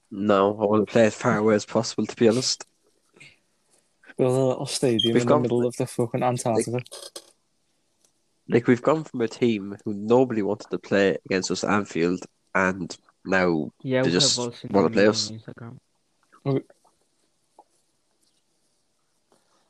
No, 0.09 0.51
I 0.53 0.65
want 0.67 0.87
to 0.87 0.93
play 0.93 1.07
as 1.07 1.17
far 1.17 1.37
away 1.37 1.57
as 1.57 1.67
possible. 1.67 2.07
To 2.07 2.15
be 2.17 2.29
honest, 2.29 2.65
Build 4.17 4.37
a 4.37 4.41
little 4.41 4.65
stadium 4.67 5.13
We've 5.15 5.23
in 5.23 5.27
the 5.29 5.35
gone- 5.35 5.43
middle 5.43 5.67
of 5.67 5.75
the 5.77 5.85
fucking 5.87 6.23
Antarctica. 6.23 6.81
like 8.49 8.69
we've 8.69 8.81
gone 8.81 9.03
from 9.03 9.21
a 9.23 9.29
team 9.29 9.77
who 9.85 9.93
nobody 9.95 10.43
wanted 10.43 10.71
to 10.71 10.79
play 10.79 11.19
against 11.27 11.51
us 11.51 11.65
at 11.65 11.71
Anfield, 11.71 12.21
and 12.55 12.97
now 13.25 13.73
Yeah, 13.83 14.03
They 14.03 14.11
just 14.13 14.37
have 14.37 14.47
all 14.47 14.53
seen 14.53 14.71
wanna 14.73 14.91
play 14.91 15.09
us. 15.09 15.33
Okay. 16.47 16.65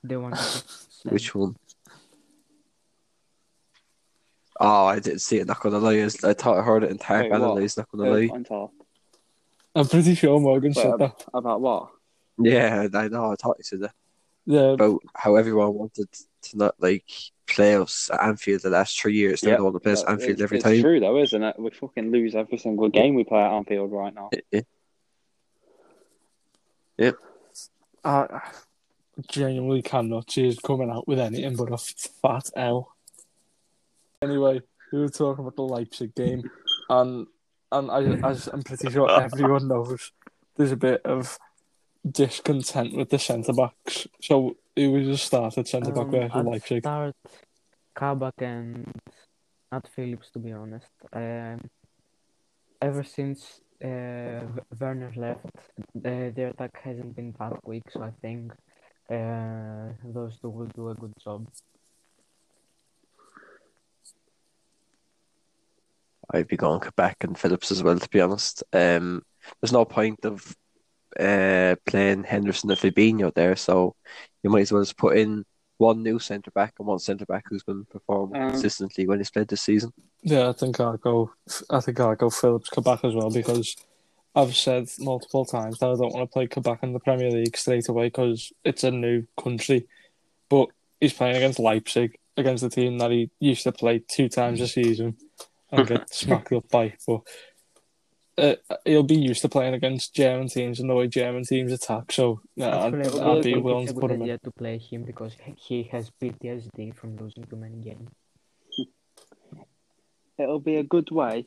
They 0.04 0.16
want 0.18 0.36
to 0.36 0.62
which 1.08 1.34
one? 1.34 1.56
Oh, 4.58 4.86
I 4.86 4.98
didn't 5.00 5.20
see 5.20 5.38
it. 5.38 5.46
Not 5.46 5.60
gonna 5.60 5.78
lie, 5.78 5.94
I 5.98 6.04
I 6.04 6.32
thought 6.34 6.58
I 6.58 6.62
heard 6.62 6.82
it 6.84 6.90
in 6.90 6.98
Tark 6.98 7.24
Wait, 7.24 7.30
what? 7.32 7.36
analyze. 7.36 7.76
Not 7.76 7.88
gonna 7.90 8.10
lie. 8.10 8.28
on 8.32 8.44
top. 8.44 8.72
I'm 9.74 9.86
pretty 9.86 10.14
sure 10.14 10.40
Morgan 10.40 10.70
Wait, 10.72 10.82
said 10.82 10.92
ab- 10.94 10.98
that. 11.00 11.24
about 11.34 11.60
what? 11.60 11.90
Yeah, 12.38 12.88
I 12.94 13.08
know. 13.08 13.32
I 13.32 13.34
thought 13.36 13.56
you 13.58 13.64
said 13.64 13.80
that 13.80 13.92
Yeah, 14.46 14.72
about 14.72 15.02
how 15.14 15.36
everyone 15.36 15.74
wanted 15.74 16.08
to 16.42 16.56
not 16.56 16.74
like 16.78 17.04
play 17.46 17.76
us 17.76 18.10
at 18.12 18.22
Anfield 18.22 18.62
the 18.62 18.70
last 18.70 18.98
three 18.98 19.14
years. 19.14 19.40
They 19.42 19.50
Yeah, 19.50 19.56
don't 19.56 19.64
want 19.64 19.76
to 19.76 19.80
play 19.80 19.92
us 19.92 20.02
at 20.02 20.08
Uh, 20.08 20.12
Anfield 20.12 20.30
it's, 20.30 20.42
every 20.42 20.58
it's 20.58 20.64
time. 20.64 20.80
true 20.80 21.00
though, 21.00 21.18
isn't 21.18 21.42
it? 21.42 21.58
We 21.58 21.70
fucking 21.70 22.10
lose 22.10 22.34
every 22.34 22.56
single 22.58 22.88
game 22.88 23.14
we 23.14 23.24
play 23.24 23.40
at 23.40 23.52
Anfield 23.52 23.92
right 23.92 24.14
now. 24.14 24.30
Yeah. 26.98 27.12
I 28.04 28.40
genuinely 29.28 29.82
cannot 29.82 30.30
see 30.30 30.48
us 30.48 30.58
coming 30.58 30.90
out 30.90 31.06
with 31.08 31.18
anything 31.18 31.56
but 31.56 31.72
a 31.72 31.76
fat 31.78 32.50
L. 32.56 32.95
Anyway, 34.22 34.60
we 34.92 35.00
were 35.00 35.08
talking 35.08 35.42
about 35.42 35.56
the 35.56 35.62
Leipzig 35.62 36.14
game, 36.14 36.48
and 36.88 37.26
and 37.72 37.90
I, 37.90 38.28
as 38.28 38.46
I'm 38.48 38.62
pretty 38.62 38.90
sure 38.90 39.10
everyone 39.20 39.68
knows, 39.68 40.12
there's 40.56 40.72
a 40.72 40.76
bit 40.76 41.02
of 41.04 41.38
discontent 42.10 42.96
with 42.96 43.10
the 43.10 43.18
centre 43.18 43.52
backs. 43.52 44.06
So 44.20 44.56
it 44.74 44.86
was 44.88 45.08
a 45.08 45.16
started 45.18 45.66
centre 45.68 45.92
back 45.92 46.04
Um, 46.06 46.10
there 46.10 46.30
for 46.30 46.38
I'd 46.38 46.44
Leipzig. 46.46 46.82
start 46.82 47.14
Kabak 47.94 48.34
and 48.40 48.90
not 49.72 49.88
Phillips 49.88 50.30
to 50.32 50.38
be 50.38 50.52
honest. 50.52 50.86
Um, 51.12 51.60
ever 52.80 53.02
since 53.02 53.60
uh, 53.84 54.40
Werner 54.80 55.12
left, 55.16 55.46
the, 55.94 56.32
their 56.34 56.48
attack 56.48 56.78
hasn't 56.82 57.16
been 57.16 57.34
that 57.38 57.52
quick, 57.62 57.82
so 57.90 58.02
I 58.02 58.12
think 58.22 58.52
uh, 59.10 59.92
those 60.04 60.38
two 60.40 60.48
will 60.50 60.66
do 60.74 60.88
a 60.90 60.94
good 60.94 61.12
job. 61.22 61.46
I'd 66.30 66.48
be 66.48 66.56
going 66.56 66.80
Kabak 66.80 67.24
and 67.24 67.38
Phillips 67.38 67.70
as 67.70 67.82
well. 67.82 67.98
To 67.98 68.08
be 68.08 68.20
honest, 68.20 68.62
um, 68.72 69.22
there's 69.60 69.72
no 69.72 69.84
point 69.84 70.24
of 70.24 70.54
uh 71.18 71.76
playing 71.86 72.24
Henderson 72.24 72.70
and 72.70 72.78
Fabinho 72.78 73.32
there, 73.32 73.56
so 73.56 73.94
you 74.42 74.50
might 74.50 74.62
as 74.62 74.72
well 74.72 74.82
just 74.82 74.96
put 74.98 75.16
in 75.16 75.44
one 75.78 76.02
new 76.02 76.18
centre 76.18 76.50
back 76.50 76.74
and 76.78 76.88
one 76.88 76.98
centre 76.98 77.26
back 77.26 77.44
who's 77.48 77.62
been 77.62 77.84
performing 77.84 78.40
Um, 78.40 78.50
consistently 78.50 79.06
when 79.06 79.18
he's 79.18 79.30
played 79.30 79.48
this 79.48 79.62
season. 79.62 79.92
Yeah, 80.22 80.48
I 80.48 80.52
think 80.52 80.80
I'll 80.80 80.96
go. 80.96 81.32
I 81.70 81.80
think 81.80 82.00
I'll 82.00 82.14
go 82.14 82.30
Phillips 82.30 82.70
Kabak 82.70 83.04
as 83.04 83.14
well 83.14 83.30
because 83.30 83.76
I've 84.34 84.56
said 84.56 84.88
multiple 84.98 85.44
times 85.44 85.78
that 85.78 85.86
I 85.86 85.94
don't 85.94 86.12
want 86.14 86.28
to 86.28 86.32
play 86.32 86.46
Kabak 86.46 86.82
in 86.82 86.92
the 86.92 87.00
Premier 87.00 87.30
League 87.30 87.56
straight 87.56 87.88
away 87.88 88.06
because 88.06 88.52
it's 88.64 88.84
a 88.84 88.90
new 88.90 89.26
country. 89.42 89.86
But 90.48 90.68
he's 91.00 91.12
playing 91.12 91.36
against 91.36 91.58
Leipzig, 91.58 92.18
against 92.36 92.62
the 92.62 92.70
team 92.70 92.98
that 92.98 93.10
he 93.10 93.30
used 93.40 93.64
to 93.64 93.72
play 93.72 93.98
two 93.98 94.28
times 94.28 94.60
a 94.60 94.68
season 94.68 95.16
and 95.72 95.86
get 95.86 96.12
smacked 96.14 96.52
up 96.52 96.68
by. 96.70 96.94
But 97.06 97.20
uh, 98.38 98.54
he'll 98.84 99.02
be 99.02 99.16
used 99.16 99.42
to 99.42 99.48
playing 99.48 99.74
against 99.74 100.14
German 100.14 100.48
teams 100.48 100.78
and 100.80 100.90
the 100.90 100.94
way 100.94 101.08
German 101.08 101.44
teams 101.44 101.72
attack. 101.72 102.12
So 102.12 102.40
yeah, 102.54 102.78
I'd, 102.78 102.94
Actually, 102.94 103.20
I 103.20 103.32
I'd 103.32 103.42
be 103.42 103.52
it's 103.52 103.62
willing 103.62 103.84
a 103.84 103.88
to 103.88 103.94
good 103.94 104.00
put 104.00 104.10
him 104.10 104.22
in. 104.22 104.22
idea 104.22 104.38
to 104.38 104.50
play 104.50 104.78
him 104.78 105.04
because 105.04 105.36
he 105.56 105.84
has 105.84 106.10
PTSD 106.20 106.94
from 106.94 107.16
losing 107.16 107.44
too 107.44 107.56
many 107.56 107.78
games. 107.78 108.10
It'll 110.38 110.60
be 110.60 110.76
a 110.76 110.82
good 110.82 111.10
way. 111.10 111.46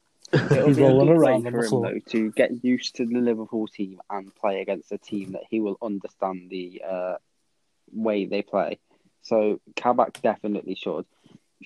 It'll 0.32 0.68
He's 0.68 0.76
be 0.76 0.84
a 0.84 0.92
good 0.92 1.18
way 1.18 1.32
around 1.32 1.46
on 1.46 1.52
for 1.52 1.64
him 1.64 1.68
floor. 1.68 1.92
though 1.92 1.98
to 2.12 2.30
get 2.32 2.64
used 2.64 2.96
to 2.96 3.04
the 3.06 3.18
Liverpool 3.18 3.66
team 3.66 4.00
and 4.08 4.34
play 4.34 4.60
against 4.60 4.92
a 4.92 4.98
team 4.98 5.32
that 5.32 5.42
he 5.50 5.60
will 5.60 5.76
understand 5.82 6.48
the 6.50 6.82
uh, 6.88 7.16
way 7.92 8.24
they 8.26 8.42
play. 8.42 8.78
So 9.22 9.60
Kabak 9.76 10.22
definitely 10.22 10.74
should. 10.74 11.04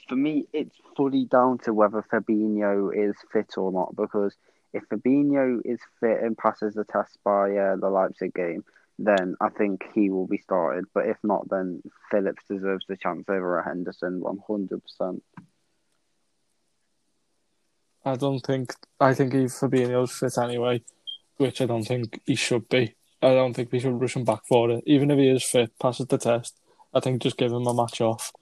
For 0.09 0.17
me, 0.17 0.47
it's 0.53 0.77
fully 0.97 1.25
down 1.25 1.59
to 1.59 1.73
whether 1.73 2.03
Fabinho 2.03 2.91
is 2.95 3.15
fit 3.33 3.57
or 3.57 3.71
not. 3.71 3.95
Because 3.97 4.35
if 4.73 4.83
Fabinho 4.89 5.61
is 5.65 5.79
fit 6.01 6.21
and 6.23 6.37
passes 6.37 6.75
the 6.75 6.85
test 6.85 7.19
by 7.25 7.57
uh, 7.57 7.77
the 7.77 7.89
Leipzig 7.89 8.35
game, 8.35 8.65
then 8.99 9.37
I 9.41 9.49
think 9.49 9.85
he 9.95 10.11
will 10.11 10.27
be 10.27 10.39
started. 10.39 10.85
But 10.93 11.07
if 11.07 11.17
not, 11.23 11.49
then 11.49 11.83
Phillips 12.11 12.45
deserves 12.49 12.85
the 12.89 12.97
chance 12.97 13.25
over 13.29 13.63
Henderson, 13.63 14.21
one 14.21 14.41
hundred 14.47 14.83
percent. 14.83 15.23
I 18.05 18.17
don't 18.17 18.41
think. 18.41 18.75
I 19.01 19.15
think 19.15 19.33
he 19.33 19.45
Fabinho's 19.45 20.13
fit 20.13 20.37
anyway, 20.39 20.83
which 21.39 21.61
I 21.61 21.67
don't 21.67 21.85
think 21.85 22.21
he 22.27 22.35
should 22.35 22.69
be. 22.69 22.95
I 23.23 23.33
don't 23.33 23.55
think 23.55 23.73
we 23.73 23.81
should 23.81 24.01
rush 24.01 24.17
him 24.17 24.25
back 24.25 24.41
for 24.47 24.71
it. 24.71 24.85
Even 24.87 25.11
if 25.11 25.19
he 25.19 25.29
is 25.29 25.45
fit, 25.45 25.79
passes 25.79 26.07
the 26.07 26.19
test, 26.19 26.61
I 26.93 27.01
think 27.01 27.23
just 27.23 27.39
give 27.39 27.53
him 27.53 27.67
a 27.67 27.75
match 27.75 28.01
off. 28.01 28.33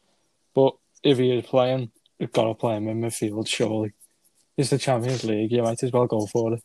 But 1.03 1.11
if 1.11 1.19
he 1.19 1.33
is 1.39 1.47
playing, 1.47 1.91
you've 2.19 2.33
got 2.33 2.45
to 2.45 2.55
play 2.55 2.77
him 2.77 2.89
in 2.89 3.01
midfield, 3.01 3.47
surely. 3.47 3.93
It's 4.57 4.71
the 4.71 4.79
Champions 4.79 5.25
League, 5.25 5.53
you 5.53 5.63
might 5.63 5.83
as 5.83 5.93
well 5.93 6.07
go 6.07 6.27
for 6.27 6.55
it. 6.55 6.63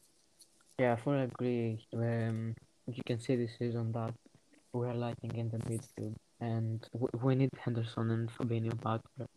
Yeah, 0.79 0.93
I 0.93 0.95
fully 0.97 1.21
agree. 1.21 1.87
Um, 1.93 2.55
you 2.87 3.01
can 3.05 3.19
see 3.19 3.35
this 3.35 3.51
season 3.57 3.91
that 3.93 4.13
we 4.73 4.85
are 4.87 4.93
lacking 4.93 5.35
in 5.35 5.49
the 5.49 5.57
midfield, 5.57 6.15
and 6.39 6.87
we 7.21 7.35
need 7.35 7.49
Henderson 7.57 8.11
and 8.11 8.29
Fabinho 8.29 8.79
back 8.81 9.01
there. 9.17 9.27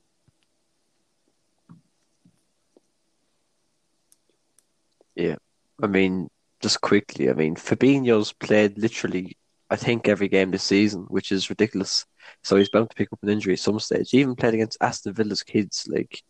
I 5.82 5.86
mean, 5.86 6.28
just 6.60 6.80
quickly, 6.80 7.30
I 7.30 7.32
mean, 7.32 7.56
Fabinho's 7.56 8.32
played 8.32 8.78
literally, 8.78 9.36
I 9.70 9.76
think, 9.76 10.08
every 10.08 10.28
game 10.28 10.50
this 10.50 10.64
season, 10.64 11.06
which 11.08 11.30
is 11.30 11.48
ridiculous. 11.48 12.04
So 12.42 12.56
he's 12.56 12.68
bound 12.68 12.90
to 12.90 12.96
pick 12.96 13.12
up 13.12 13.22
an 13.22 13.28
injury 13.28 13.52
at 13.54 13.60
some 13.60 13.78
stage. 13.78 14.10
He 14.10 14.18
even 14.18 14.34
played 14.34 14.54
against 14.54 14.78
Aston 14.80 15.14
Villa's 15.14 15.42
kids. 15.42 15.86
Like, 15.88 16.22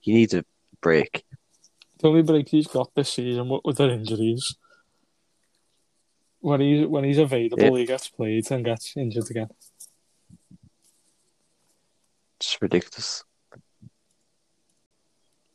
he 0.00 0.12
needs 0.12 0.34
a 0.34 0.44
break. 0.80 1.24
The 2.00 2.08
only 2.08 2.22
break 2.22 2.48
he's 2.48 2.66
got 2.66 2.94
this 2.94 3.12
season 3.12 3.48
with, 3.48 3.60
with 3.64 3.76
the 3.76 3.90
injuries. 3.90 4.56
When 6.40 6.60
he's 6.60 6.86
when 6.86 7.02
he's 7.02 7.18
available, 7.18 7.74
he 7.74 7.86
gets 7.86 8.08
played 8.08 8.48
and 8.52 8.64
gets 8.64 8.96
injured 8.96 9.28
again. 9.30 9.48
It's 12.38 12.56
ridiculous. 12.62 13.24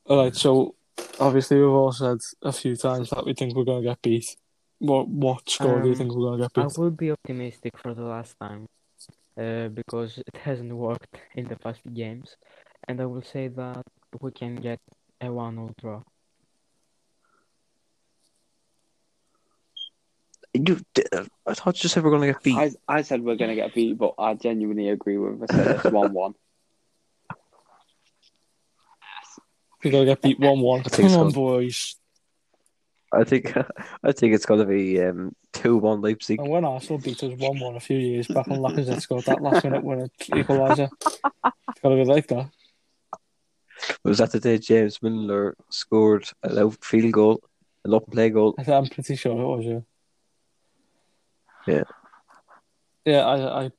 All 0.06 0.24
right, 0.24 0.36
so 0.36 0.76
obviously 1.18 1.58
we've 1.58 1.70
all 1.70 1.94
said 1.94 2.18
a 2.42 2.52
few 2.52 2.76
times 2.76 3.10
that 3.12 3.26
we 3.26 3.34
think 3.34 3.56
we're 3.56 3.64
going 3.64 3.84
to 3.84 3.90
get 3.90 4.02
beat. 4.02 4.36
What 4.84 5.08
what 5.08 5.50
score 5.50 5.78
um, 5.78 5.84
do 5.84 5.88
you 5.88 5.94
um, 5.94 5.98
think 5.98 6.14
we're 6.14 6.26
gonna 6.26 6.44
get? 6.44 6.54
Beat? 6.54 6.62
I 6.62 6.68
would 6.82 6.98
be 6.98 7.12
optimistic 7.12 7.78
for 7.78 7.94
the 7.94 8.04
last 8.04 8.36
time, 8.38 8.68
uh, 9.40 9.70
because 9.70 10.18
it 10.18 10.36
hasn't 10.36 10.76
worked 10.76 11.16
in 11.36 11.48
the 11.48 11.56
past 11.56 11.80
games, 11.94 12.36
and 12.90 13.00
I 13.00 13.06
will 13.06 13.22
say 13.22 13.48
that 13.48 13.86
we 14.20 14.32
can 14.32 14.56
get 14.56 14.82
a 15.22 15.32
one 15.32 15.58
ultra. 15.58 16.04
You, 20.54 20.82
uh, 21.14 21.24
I 21.48 21.54
thought 21.54 21.82
you 21.82 21.88
said 21.88 22.04
we're 22.04 22.12
gonna 22.12 22.34
get 22.34 22.44
beat. 22.44 22.58
I, 22.58 22.72
I 22.86 23.04
said 23.04 23.24
we're 23.24 23.38
gonna 23.38 23.56
get 23.56 23.74
beat, 23.74 23.98
but 23.98 24.16
I 24.20 24.34
genuinely 24.34 24.90
agree 24.90 25.18
with. 25.18 25.44
I 25.44 25.56
said 25.56 25.76
it's 25.78 25.86
one-one. 25.86 26.34
We're 29.84 29.92
gonna 29.92 30.06
get 30.06 30.22
beat 30.22 30.40
one-one. 30.40 30.84
Come 30.84 31.16
on, 31.16 31.32
boys. 31.32 31.96
I 33.14 33.24
think 33.24 33.56
I 34.04 34.12
think 34.12 34.34
it's 34.34 34.46
going 34.46 34.60
to 34.60 34.66
be 34.66 35.02
um, 35.02 35.36
two 35.52 35.78
one 35.78 36.02
Leipzig. 36.02 36.40
And 36.40 36.50
when 36.50 36.66
Arsenal 36.66 37.00
beat 37.00 37.24
us 37.24 37.38
one 37.38 37.60
one 37.60 37.76
a 37.76 37.80
few 37.80 37.98
years 37.98 38.28
back, 38.28 38.48
and 38.48 38.58
Lacazette 38.58 39.02
scored 39.02 39.26
that 39.26 39.42
last 39.42 39.64
minute 39.64 39.84
winner 39.84 40.10
equaliser. 40.24 40.90
It's 41.04 41.82
gotta 41.82 41.96
be 41.96 42.06
like 42.06 42.28
that. 42.28 42.50
Was 44.04 44.20
that 44.20 44.32
the 44.32 44.40
day 44.40 44.58
James 44.58 45.02
Milner 45.02 45.56
scored 45.70 46.30
a 46.42 46.72
field 46.72 47.12
goal, 47.12 47.44
an 47.84 47.94
open 47.94 48.12
play 48.12 48.30
goal? 48.30 48.56
I'm 48.58 48.88
pretty 48.88 49.16
sure 49.16 49.32
it 49.32 49.46
was. 49.46 49.66
Yeah. 49.66 49.80
Yeah. 51.76 51.84
Yeah. 53.06 53.26
I. 53.26 53.66
I. 53.66 53.72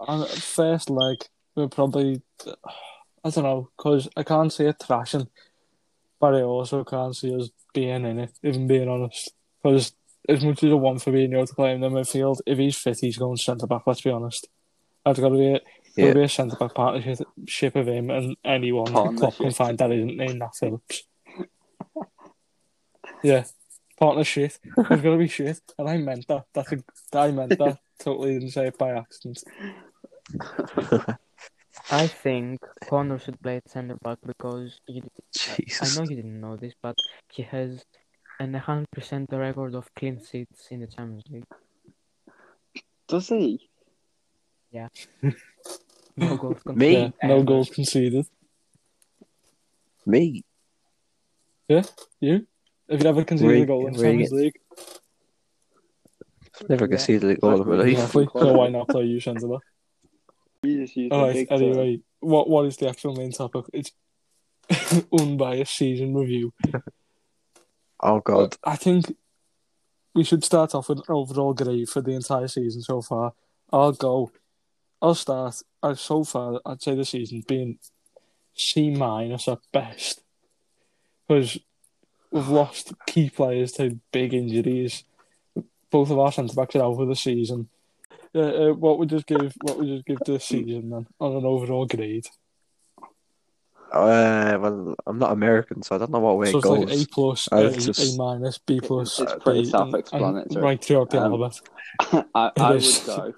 On 0.00 0.26
first 0.26 0.88
leg, 0.88 1.18
we're 1.54 1.68
probably. 1.68 2.22
I 3.22 3.28
don't 3.28 3.44
know, 3.44 3.68
because 3.76 4.08
I 4.16 4.22
can't 4.22 4.50
see 4.50 4.64
it 4.64 4.76
thrashing, 4.80 5.28
but 6.20 6.34
I 6.34 6.42
also 6.42 6.84
can't 6.84 7.16
see 7.16 7.34
us 7.34 7.48
being 7.74 8.04
in 8.04 8.18
it. 8.20 8.32
Even 8.42 8.66
being 8.66 8.88
honest, 8.88 9.32
because 9.62 9.92
as 10.28 10.44
much 10.44 10.62
as 10.62 10.70
I 10.70 10.74
want 10.74 10.98
Fabinho 11.00 11.46
to 11.46 11.54
play 11.54 11.72
in 11.74 11.80
the 11.80 11.88
midfield, 11.88 12.40
if 12.46 12.58
he's 12.58 12.76
fit, 12.76 12.98
he's 13.00 13.16
going 13.16 13.36
centre 13.38 13.66
back. 13.66 13.82
Let's 13.86 14.02
be 14.02 14.10
honest. 14.10 14.46
I've 15.06 15.16
got 15.16 15.30
to 15.30 15.34
be 15.38 15.54
a, 15.54 15.60
Yeah. 15.96 16.12
be 16.12 16.22
a 16.24 16.28
centre 16.28 16.56
back 16.56 16.74
partnership 16.74 17.74
of 17.74 17.88
him 17.88 18.10
and 18.10 18.36
anyone 18.44 18.86
Klopp 18.86 19.06
can 19.08 19.16
Partnership. 19.18 19.56
find 19.56 19.78
that 19.78 19.90
isn't 19.92 20.16
named 20.16 20.38
Nat 20.38 20.54
Phillips. 20.54 21.04
yeah, 23.22 23.44
partner 23.98 24.24
shit. 24.24 24.58
It's 24.76 24.88
got 24.88 25.00
to 25.00 25.16
be 25.16 25.28
shit, 25.28 25.60
and 25.78 25.88
I 25.88 25.96
meant 25.96 26.26
that. 26.28 26.44
That's 26.52 26.72
a, 26.72 26.78
I 27.18 27.30
meant 27.30 27.58
that. 27.58 27.78
Totally 27.98 28.34
didn't 28.34 28.50
say 28.50 28.66
it 28.68 28.78
by 28.78 28.90
accident. 28.92 29.42
I 31.92 32.06
think 32.06 32.60
Conor 32.88 33.18
should 33.18 33.40
play 33.42 33.56
at 33.56 33.68
centre 33.68 33.96
back 34.02 34.18
because 34.24 34.78
he, 34.86 35.02
I 35.80 35.88
know 35.96 36.02
you 36.02 36.16
didn't 36.16 36.40
know 36.40 36.56
this, 36.56 36.72
but 36.80 36.94
he 37.32 37.42
has 37.44 37.84
an 38.38 38.52
100% 38.52 39.26
record 39.32 39.74
of 39.74 39.92
clean 39.94 40.20
sheets 40.24 40.68
in 40.70 40.80
the 40.80 40.86
Champions 40.86 41.24
League. 41.30 41.44
Does 43.08 43.28
he? 43.28 43.68
Yeah. 44.70 44.88
no 46.16 46.36
goals 46.36 46.62
conceded. 46.64 46.76
Me? 46.76 47.12
Yeah, 47.22 47.28
no 47.28 47.42
goals 47.42 47.70
conceded. 47.70 48.26
Me? 50.06 50.44
Yeah, 51.68 51.82
you? 52.20 52.46
Have 52.88 53.02
you 53.02 53.08
ever 53.08 53.24
conceded 53.24 53.52
Where- 53.54 53.62
a 53.62 53.66
goal 53.66 53.86
in 53.88 53.94
where 53.94 54.12
you 54.12 54.26
Champions 54.26 54.32
League? 54.32 54.60
Never 56.68 56.84
Yeah. 56.84 56.90
conceded 56.96 57.30
a 57.30 57.34
goal 57.36 57.62
in 57.62 57.68
my 57.68 57.74
life. 57.76 57.88
Exactly. 57.88 58.28
So 58.32 58.52
why 58.54 58.68
not 58.68 58.88
play 58.88 59.04
you 59.04 59.20
centre 59.20 59.48
back? 59.48 59.60
You 60.62 60.82
just 60.82 60.96
used 60.96 61.12
All 61.12 61.26
the 61.26 61.32
right. 61.32 61.48
term. 61.48 61.62
Anyway, 61.62 62.00
what 62.20 62.48
what 62.48 62.66
is 62.66 62.76
the 62.76 62.88
actual 62.88 63.14
main 63.14 63.32
topic? 63.32 63.64
It's 63.72 63.92
unbiased 65.18 65.74
season 65.76 66.14
review. 66.14 66.52
Oh 68.02 68.20
God. 68.20 68.56
I 68.64 68.76
think 68.76 69.14
we 70.14 70.24
should 70.24 70.42
start 70.42 70.74
off 70.74 70.88
with 70.88 71.00
an 71.00 71.04
overall 71.08 71.52
grade 71.52 71.88
for 71.88 72.00
the 72.00 72.12
entire 72.12 72.48
season 72.48 72.80
so 72.80 73.02
far. 73.02 73.34
I'll 73.70 73.92
go. 73.92 74.32
I'll 75.02 75.14
start. 75.14 75.62
Uh, 75.82 75.94
so 75.94 76.24
far, 76.24 76.60
I'd 76.64 76.82
say 76.82 76.94
the 76.94 77.04
season's 77.04 77.44
been 77.44 77.78
C 78.54 78.90
minus 78.90 79.48
at 79.48 79.58
best 79.72 80.22
because 81.28 81.58
we've 82.30 82.48
lost 82.60 82.94
key 83.06 83.28
players 83.30 83.72
to 83.72 83.98
big 84.12 84.32
injuries. 84.34 85.04
Both 85.90 86.10
of 86.10 86.18
our 86.18 86.32
centre 86.32 86.54
backs 86.54 86.76
are 86.76 86.82
out 86.84 86.96
for 86.96 87.04
the 87.06 87.16
season. 87.16 87.68
Uh, 88.34 88.38
uh, 88.40 88.72
what 88.74 88.98
would 88.98 89.08
just 89.08 89.26
give? 89.26 89.52
What 89.62 89.78
would 89.78 89.88
just 89.88 90.04
give 90.06 90.18
the 90.24 90.38
season 90.38 90.90
then 90.90 91.06
on 91.18 91.36
an 91.36 91.44
overall 91.44 91.86
grade? 91.86 92.26
Uh, 93.92 94.56
well, 94.60 94.94
I'm 95.04 95.18
not 95.18 95.32
American, 95.32 95.82
so 95.82 95.96
I 95.96 95.98
don't 95.98 96.12
know 96.12 96.20
what 96.20 96.38
way 96.38 96.52
so 96.52 96.58
it 96.58 96.58
it's 96.58 96.64
goes. 96.64 96.78
like 96.78 97.06
A 97.08 97.08
plus, 97.12 97.48
I 97.50 97.60
A, 97.62 97.70
just- 97.76 98.14
A 98.14 98.16
minus, 98.18 98.58
B 98.58 98.78
plus, 98.80 99.18
It's 99.18 99.34
pretty 99.42 99.58
A, 99.58 99.62
and- 99.62 99.68
self-explanatory. 99.70 100.46
and 100.50 100.62
right 100.62 100.84
throughout 100.84 101.10
the 101.10 101.20
Um, 101.20 101.32
alphabet. 101.42 102.28
I, 102.34 102.50
I 102.56 102.74
It 102.74 102.82
would 102.82 103.06
go 103.06 103.34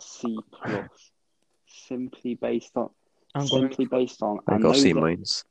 C 0.00 0.36
plus, 0.50 0.88
simply 1.68 2.34
based 2.34 2.72
on 2.76 2.90
I'm 3.36 3.46
going 3.46 3.62
simply 3.68 3.84
based 3.86 4.20
on. 4.22 4.40
I 4.48 4.56
I 4.56 4.58
go 4.58 4.68
know 4.68 4.72
C 4.74 4.92
that- 4.92 5.00
minus. 5.00 5.44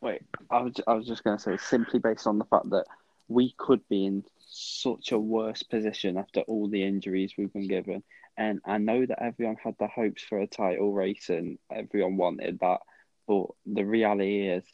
Wait, 0.00 0.22
I 0.50 0.62
was 0.62 0.72
I 0.86 0.94
was 0.94 1.06
just 1.06 1.24
going 1.24 1.36
to 1.36 1.42
say 1.42 1.56
simply 1.58 1.98
based 1.98 2.26
on 2.26 2.38
the 2.38 2.44
fact 2.46 2.70
that 2.70 2.84
we 3.28 3.54
could 3.56 3.86
be 3.88 4.06
in 4.06 4.24
such 4.48 5.12
a 5.12 5.18
worse 5.18 5.62
position 5.62 6.18
after 6.18 6.40
all 6.42 6.68
the 6.68 6.82
injuries 6.82 7.34
we've 7.36 7.52
been 7.52 7.68
given, 7.68 8.02
and 8.36 8.60
I 8.64 8.78
know 8.78 9.04
that 9.06 9.22
everyone 9.22 9.56
had 9.62 9.74
the 9.78 9.88
hopes 9.88 10.22
for 10.22 10.38
a 10.38 10.46
title 10.46 10.92
race 10.92 11.28
and 11.28 11.58
everyone 11.72 12.16
wanted 12.16 12.60
that, 12.60 12.80
but 13.26 13.46
the 13.66 13.84
reality 13.84 14.48
is. 14.48 14.64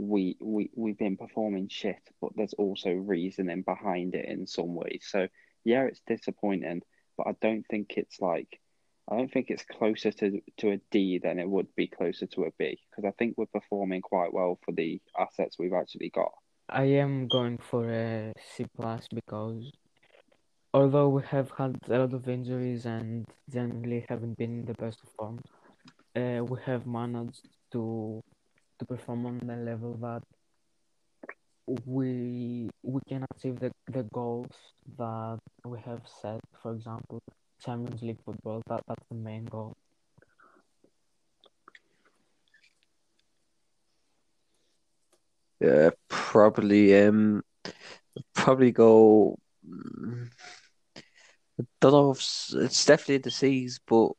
We, 0.00 0.36
we 0.40 0.70
we've 0.76 0.96
been 0.96 1.16
performing 1.16 1.66
shit, 1.66 1.98
but 2.20 2.30
there's 2.36 2.52
also 2.52 2.92
reasoning 2.92 3.62
behind 3.62 4.14
it 4.14 4.26
in 4.26 4.46
some 4.46 4.76
ways. 4.76 5.04
So 5.08 5.26
yeah, 5.64 5.86
it's 5.86 6.00
disappointing, 6.06 6.82
but 7.16 7.26
I 7.26 7.34
don't 7.40 7.66
think 7.68 7.94
it's 7.96 8.20
like 8.20 8.60
I 9.10 9.16
don't 9.16 9.32
think 9.32 9.50
it's 9.50 9.64
closer 9.64 10.12
to 10.12 10.40
to 10.58 10.72
a 10.72 10.80
D 10.90 11.18
than 11.18 11.38
it 11.38 11.48
would 11.48 11.74
be 11.74 11.86
closer 11.86 12.26
to 12.26 12.44
a 12.44 12.50
B 12.58 12.78
because 12.90 13.04
I 13.06 13.12
think 13.12 13.36
we're 13.36 13.46
performing 13.46 14.02
quite 14.02 14.32
well 14.32 14.58
for 14.64 14.72
the 14.72 15.00
assets 15.18 15.58
we've 15.58 15.72
actually 15.72 16.10
got. 16.10 16.32
I 16.70 16.84
am 16.84 17.28
going 17.28 17.58
for 17.58 17.90
a 17.90 18.32
C 18.40 18.64
plus 18.76 19.06
because 19.14 19.70
although 20.72 21.08
we 21.08 21.22
have 21.24 21.50
had 21.58 21.76
a 21.88 21.98
lot 21.98 22.14
of 22.14 22.28
injuries 22.28 22.86
and 22.86 23.26
generally 23.50 24.04
haven't 24.08 24.36
been 24.38 24.60
in 24.60 24.64
the 24.64 24.74
best 24.74 25.00
of 25.02 25.10
form, 25.18 25.40
uh, 26.16 26.42
we 26.44 26.58
have 26.64 26.86
managed 26.86 27.48
to 27.72 28.22
to 28.78 28.84
perform 28.86 29.26
on 29.26 29.38
the 29.40 29.56
level 29.56 29.94
that 30.00 30.22
we 31.86 32.70
we 32.82 33.00
can 33.08 33.24
achieve 33.34 33.58
the, 33.60 33.70
the 33.92 34.02
goals 34.12 34.56
that 34.98 35.38
we 35.64 35.78
have 35.80 36.02
set. 36.22 36.40
For 36.62 36.72
example, 36.72 37.20
Champions 37.64 38.02
League 38.02 38.22
football. 38.24 38.62
That 38.68 38.82
that's 38.88 39.04
the 39.10 39.16
main 39.16 39.44
goal. 39.46 39.76
Yeah, 45.60 45.90
probably. 46.08 46.96
Um, 47.02 47.42
probably 48.34 48.72
go. 48.72 49.38
mm, 49.68 50.30
I 51.60 51.64
don't 51.80 51.92
know 51.92 52.10
if 52.12 52.18
it's, 52.18 52.54
it's 52.54 52.84
definitely 52.84 53.16
in 53.16 53.22
the 53.22 53.30
C's, 53.30 53.80
but 53.86 54.10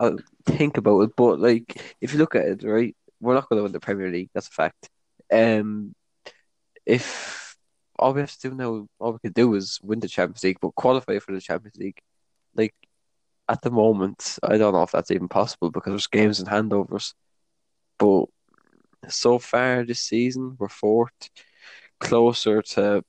I'll 0.00 0.18
think 0.46 0.78
about 0.78 1.02
it. 1.02 1.10
But 1.16 1.40
like, 1.40 1.96
if 2.00 2.12
you 2.12 2.18
look 2.18 2.34
at 2.34 2.46
it, 2.46 2.64
right, 2.64 2.96
we're 3.20 3.34
not 3.34 3.48
going 3.48 3.58
to 3.58 3.64
win 3.64 3.72
the 3.72 3.80
Premier 3.80 4.10
League. 4.10 4.30
That's 4.34 4.48
a 4.48 4.52
fact. 4.52 4.90
Um, 5.32 5.94
if 6.86 7.56
all 7.98 8.14
we 8.14 8.20
have 8.22 8.32
to 8.38 8.50
do 8.50 8.56
now, 8.56 8.88
all 9.00 9.14
we 9.14 9.18
can 9.20 9.32
do 9.32 9.54
is 9.54 9.80
win 9.82 10.00
the 10.00 10.08
Champions 10.08 10.44
League, 10.44 10.58
but 10.62 10.74
qualify 10.74 11.18
for 11.20 11.32
the 11.34 11.40
Champions 11.40 11.76
League. 11.78 11.98
Like 12.56 12.74
at 13.48 13.62
the 13.62 13.70
moment, 13.70 14.38
I 14.42 14.58
don't 14.58 14.74
know 14.74 14.82
if 14.84 14.92
that's 14.92 15.10
even 15.12 15.28
possible 15.28 15.70
because 15.70 15.92
there's 15.92 16.06
games 16.08 16.40
and 16.40 16.48
handovers. 16.48 17.14
But 17.98 18.26
so 19.08 19.38
far 19.38 19.84
this 19.84 20.00
season, 20.00 20.56
we're 20.58 20.68
fourth, 20.68 21.30
closer 21.98 22.62
to 22.62 23.04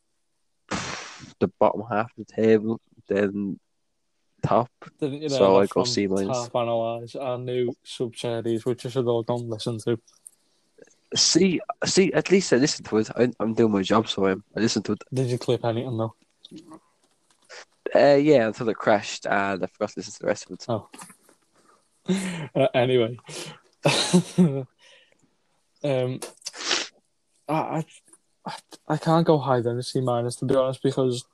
the 1.40 1.48
bottom 1.60 1.84
half 1.90 2.12
of 2.18 2.26
the 2.26 2.34
table 2.34 2.80
than 3.08 3.60
top. 4.44 4.70
Didn't 5.00 5.22
you 5.22 5.30
know 5.30 5.38
So 5.38 5.60
I 5.60 5.66
go 5.68 5.84
C 5.84 6.08
minus. 6.08 6.38
Half 6.38 6.56
analyze 6.56 7.16
our 7.16 7.38
new 7.38 7.74
sub 7.84 8.16
series, 8.16 8.66
which 8.66 8.84
you 8.84 8.90
should 8.90 9.08
all 9.08 9.24
go 9.24 9.38
and 9.38 9.50
listen 9.50 9.80
to. 9.80 10.00
See, 11.16 11.62
see, 11.86 12.12
at 12.14 12.32
least 12.32 12.52
I 12.52 12.58
listened 12.58 12.88
to 12.90 12.98
it. 12.98 13.10
I, 13.16 13.32
I'm 13.40 13.54
doing 13.54 13.72
my 13.72 13.82
job, 13.82 14.10
so 14.10 14.26
I'm, 14.26 14.44
I 14.56 14.60
listened 14.60 14.86
to 14.86 14.94
it. 14.94 15.04
Did 15.14 15.28
you 15.28 15.38
clip 15.38 15.64
anything 15.64 15.98
though? 15.98 16.16
Uh, 17.96 18.16
yeah, 18.16 18.48
until 18.48 18.68
it 18.70 18.76
crashed, 18.76 19.26
and 19.26 19.64
I 19.64 19.68
forgot 19.68 19.90
to 19.92 20.00
listen 20.00 20.14
to 20.14 20.20
the 20.20 20.28
rest 20.28 20.46
of 20.46 20.52
it. 20.52 20.66
Oh. 20.70 20.90
Uh, 22.56 22.68
anyway, 22.74 23.18
um, 25.84 26.20
I, 27.48 27.84
I 28.46 28.54
I 28.88 28.98
can't 28.98 29.28
go 29.28 29.38
higher 29.38 29.62
than 29.62 29.78
a 29.78 29.84
C 29.84 30.02
minus 30.02 30.36
to 30.38 30.46
be 30.46 30.56
honest 30.56 30.82
because, 30.82 31.26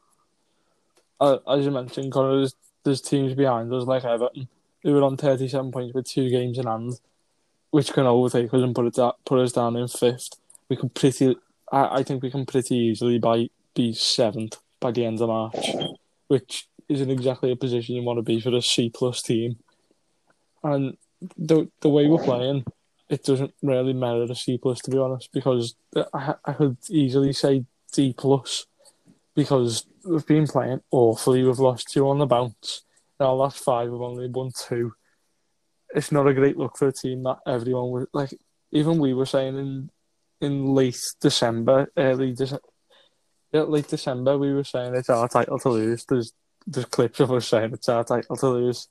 uh, 1.19 1.38
as 1.47 1.65
you 1.65 1.71
mentioned, 1.71 2.12
Conor, 2.12 2.38
there's, 2.38 2.56
there's 2.84 3.01
teams 3.01 3.34
behind 3.34 3.71
us 3.73 3.86
like 3.86 4.03
Everton 4.03 4.47
who 4.82 4.97
are 4.97 5.03
on 5.03 5.17
thirty 5.17 5.47
seven 5.47 5.71
points 5.71 5.93
with 5.93 6.08
two 6.08 6.29
games 6.29 6.58
in 6.58 6.67
hand, 6.67 6.99
which 7.71 7.93
can 7.93 8.06
overtake 8.06 8.53
us 8.53 8.62
and 8.62 8.75
put 8.75 8.88
it 8.88 8.95
da- 8.95 9.13
put 9.25 9.39
us 9.39 9.53
down 9.53 9.75
in 9.75 9.88
fifth. 9.88 10.29
We 10.69 10.75
can 10.75 10.89
pretty, 10.89 11.36
I, 11.71 11.99
I 11.99 12.03
think 12.03 12.23
we 12.23 12.32
can 12.32 12.45
pretty 12.45 12.75
easily 12.75 13.19
by 13.19 13.49
be 13.75 13.93
seventh 13.93 14.58
by 14.79 14.91
the 14.91 15.06
end 15.06 15.21
of 15.21 15.29
March, 15.29 15.69
which 16.27 16.67
isn't 16.89 17.10
exactly 17.10 17.51
a 17.51 17.56
position 17.56 17.95
you 17.95 18.03
want 18.03 18.17
to 18.17 18.23
be 18.23 18.41
for 18.41 18.53
a 18.53 18.62
C 18.62 18.89
plus 18.89 19.21
team. 19.21 19.58
And 20.63 20.97
the 21.38 21.69
the 21.82 21.89
way 21.89 22.08
we're 22.08 22.23
playing, 22.23 22.65
it 23.13 23.23
doesn't 23.23 23.54
really 23.62 23.93
merit 23.93 24.32
a 24.32 24.36
C 24.36 24.58
plus 24.58 24.82
to 24.82 24.91
be 24.91 24.97
honest, 24.97 25.30
because 25.32 25.76
I 26.13 26.36
I 26.43 26.54
could 26.54 26.78
easily 26.89 27.34
say 27.34 27.65
D 27.93 28.13
plus 28.17 28.65
because 29.36 29.86
we've 30.04 30.26
been 30.26 30.47
playing 30.47 30.82
awfully. 30.91 31.43
We've 31.43 31.60
lost 31.60 31.91
two 31.91 32.08
on 32.10 32.17
the 32.17 32.26
bounce. 32.26 32.82
In 33.19 33.26
our 33.28 33.36
last 33.36 33.60
five, 33.60 33.89
we've 33.89 34.02
only 34.02 34.28
won 34.28 34.52
two. 34.67 34.93
It's 35.95 36.12
not 36.12 36.28
a 36.28 36.34
great 36.34 36.58
look 36.58 36.76
for 36.78 36.88
a 36.88 36.91
team 36.91 37.23
that 37.23 37.39
everyone 37.45 37.89
was 37.91 38.08
like. 38.13 38.34
Even 38.71 38.97
we 38.97 39.13
were 39.13 39.28
saying 39.28 39.56
in 39.58 39.89
in 40.41 40.73
late 40.73 40.99
December, 41.21 41.91
early 41.95 42.34
Dece- 42.34 42.60
yeah, 43.52 43.62
late 43.62 43.88
December, 43.88 44.38
we 44.38 44.52
were 44.54 44.63
saying 44.63 44.95
it's 44.95 45.12
our 45.12 45.30
title 45.30 45.60
to 45.60 45.69
lose. 45.69 46.06
There's 46.06 46.34
there's 46.65 46.86
clips 46.86 47.19
of 47.19 47.32
us 47.32 47.47
saying 47.47 47.73
it's 47.73 47.89
our 47.89 48.04
title 48.04 48.36
to 48.38 48.47
lose, 48.47 48.88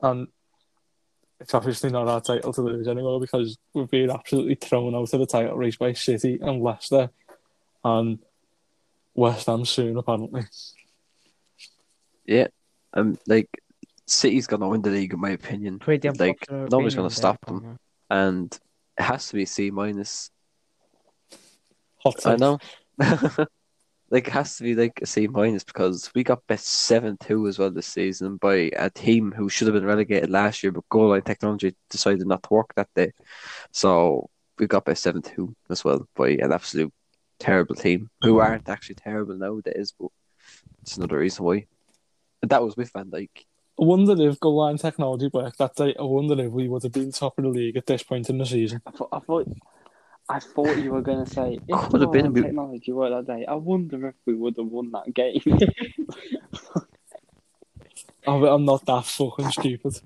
and 0.00 0.26
it's 1.42 1.54
obviously 1.54 1.90
not 1.90 2.08
our 2.08 2.20
title 2.20 2.52
to 2.52 2.62
lose 2.62 2.86
anymore 2.86 3.20
because 3.20 3.58
we've 3.74 3.90
been 3.90 4.10
absolutely 4.10 4.54
thrown 4.54 4.94
out 4.94 5.12
of 5.12 5.20
the 5.20 5.26
title 5.26 5.56
race 5.56 5.76
by 5.76 5.92
City 5.92 6.38
and 6.40 6.62
Leicester, 6.62 7.10
and 7.84 8.18
West 9.14 9.46
Ham 9.46 9.64
soon 9.64 9.96
apparently. 9.96 10.44
Yeah, 12.24 12.46
um, 12.94 13.18
like 13.26 13.48
City's 14.06 14.46
gonna 14.46 14.68
win 14.68 14.82
the 14.82 14.90
league 14.90 15.12
in 15.12 15.20
my 15.20 15.30
opinion, 15.30 15.80
Pretty 15.80 16.08
Like, 16.10 16.46
nobody's 16.48 16.94
gonna 16.94 17.10
stop 17.10 17.44
them. 17.44 17.60
Conor. 17.60 17.78
and 18.10 18.60
it 18.98 19.02
has 19.02 19.28
to 19.28 19.34
be 19.34 19.44
C 19.44 19.70
minus. 19.70 20.30
Hot 21.98 22.26
I 22.26 22.36
know. 22.36 22.58
like 24.12 24.28
it 24.28 24.32
has 24.32 24.58
to 24.58 24.62
be 24.62 24.74
like 24.74 25.00
a 25.00 25.06
C 25.06 25.26
minus 25.26 25.64
because 25.64 26.10
we 26.14 26.22
got 26.22 26.46
bet 26.46 26.60
seven 26.60 27.16
two 27.16 27.48
as 27.48 27.58
well 27.58 27.70
this 27.70 27.86
season 27.86 28.36
by 28.36 28.70
a 28.76 28.90
team 28.90 29.32
who 29.32 29.48
should 29.48 29.66
have 29.66 29.74
been 29.74 29.86
relegated 29.86 30.28
last 30.28 30.62
year, 30.62 30.70
but 30.70 30.88
goal 30.90 31.08
line 31.08 31.22
technology 31.22 31.74
decided 31.88 32.26
not 32.26 32.42
to 32.42 32.52
work 32.52 32.74
that 32.76 32.90
day. 32.94 33.12
So 33.72 34.28
we 34.58 34.66
got 34.66 34.84
bet 34.84 34.98
seven 34.98 35.22
two 35.22 35.56
as 35.70 35.82
well 35.82 36.06
by 36.14 36.28
an 36.28 36.52
absolute 36.52 36.92
terrible 37.38 37.74
team 37.74 38.10
who 38.20 38.34
mm-hmm. 38.34 38.46
aren't 38.46 38.68
actually 38.68 38.96
terrible 38.96 39.34
nowadays, 39.34 39.94
but 39.98 40.10
it's 40.82 40.98
another 40.98 41.18
reason 41.18 41.46
why. 41.46 41.64
And 42.42 42.50
that 42.50 42.62
was 42.62 42.76
with 42.76 42.92
Van 42.92 43.10
Dijk. 43.10 43.30
I 43.80 43.84
wonder 43.84 44.14
if 44.28 44.38
goal 44.38 44.56
line 44.56 44.76
technology 44.76 45.30
worked 45.32 45.56
that 45.56 45.74
day. 45.74 45.94
I 45.98 46.02
wonder 46.02 46.38
if 46.38 46.52
we 46.52 46.68
would 46.68 46.82
have 46.82 46.92
been 46.92 47.12
top 47.12 47.38
of 47.38 47.44
the 47.44 47.50
league 47.50 47.78
at 47.78 47.86
this 47.86 48.02
point 48.02 48.28
in 48.28 48.36
the 48.36 48.44
season. 48.44 48.82
I 48.86 48.90
thought, 48.90 49.08
I 49.10 49.20
thought, 49.20 49.48
I 50.32 50.38
thought 50.40 50.78
you 50.78 50.92
were 50.92 51.02
going 51.02 51.24
to 51.24 51.30
say 51.30 51.58
if 51.68 51.90
Could 51.90 52.00
have 52.00 52.12
been 52.12 52.26
a 52.26 52.30
bit- 52.30 52.44
technology 52.44 52.90
worked 52.92 53.26
that 53.26 53.32
day. 53.36 53.44
I 53.46 53.54
wonder 53.54 54.08
if 54.08 54.14
we 54.26 54.34
would 54.34 54.56
have 54.56 54.66
won 54.66 54.90
that 54.92 55.12
game. 55.12 55.42
I'm 58.26 58.42
I'm 58.44 58.64
not 58.64 58.86
that 58.86 59.04
fucking 59.04 59.50
stupid. 59.50 60.00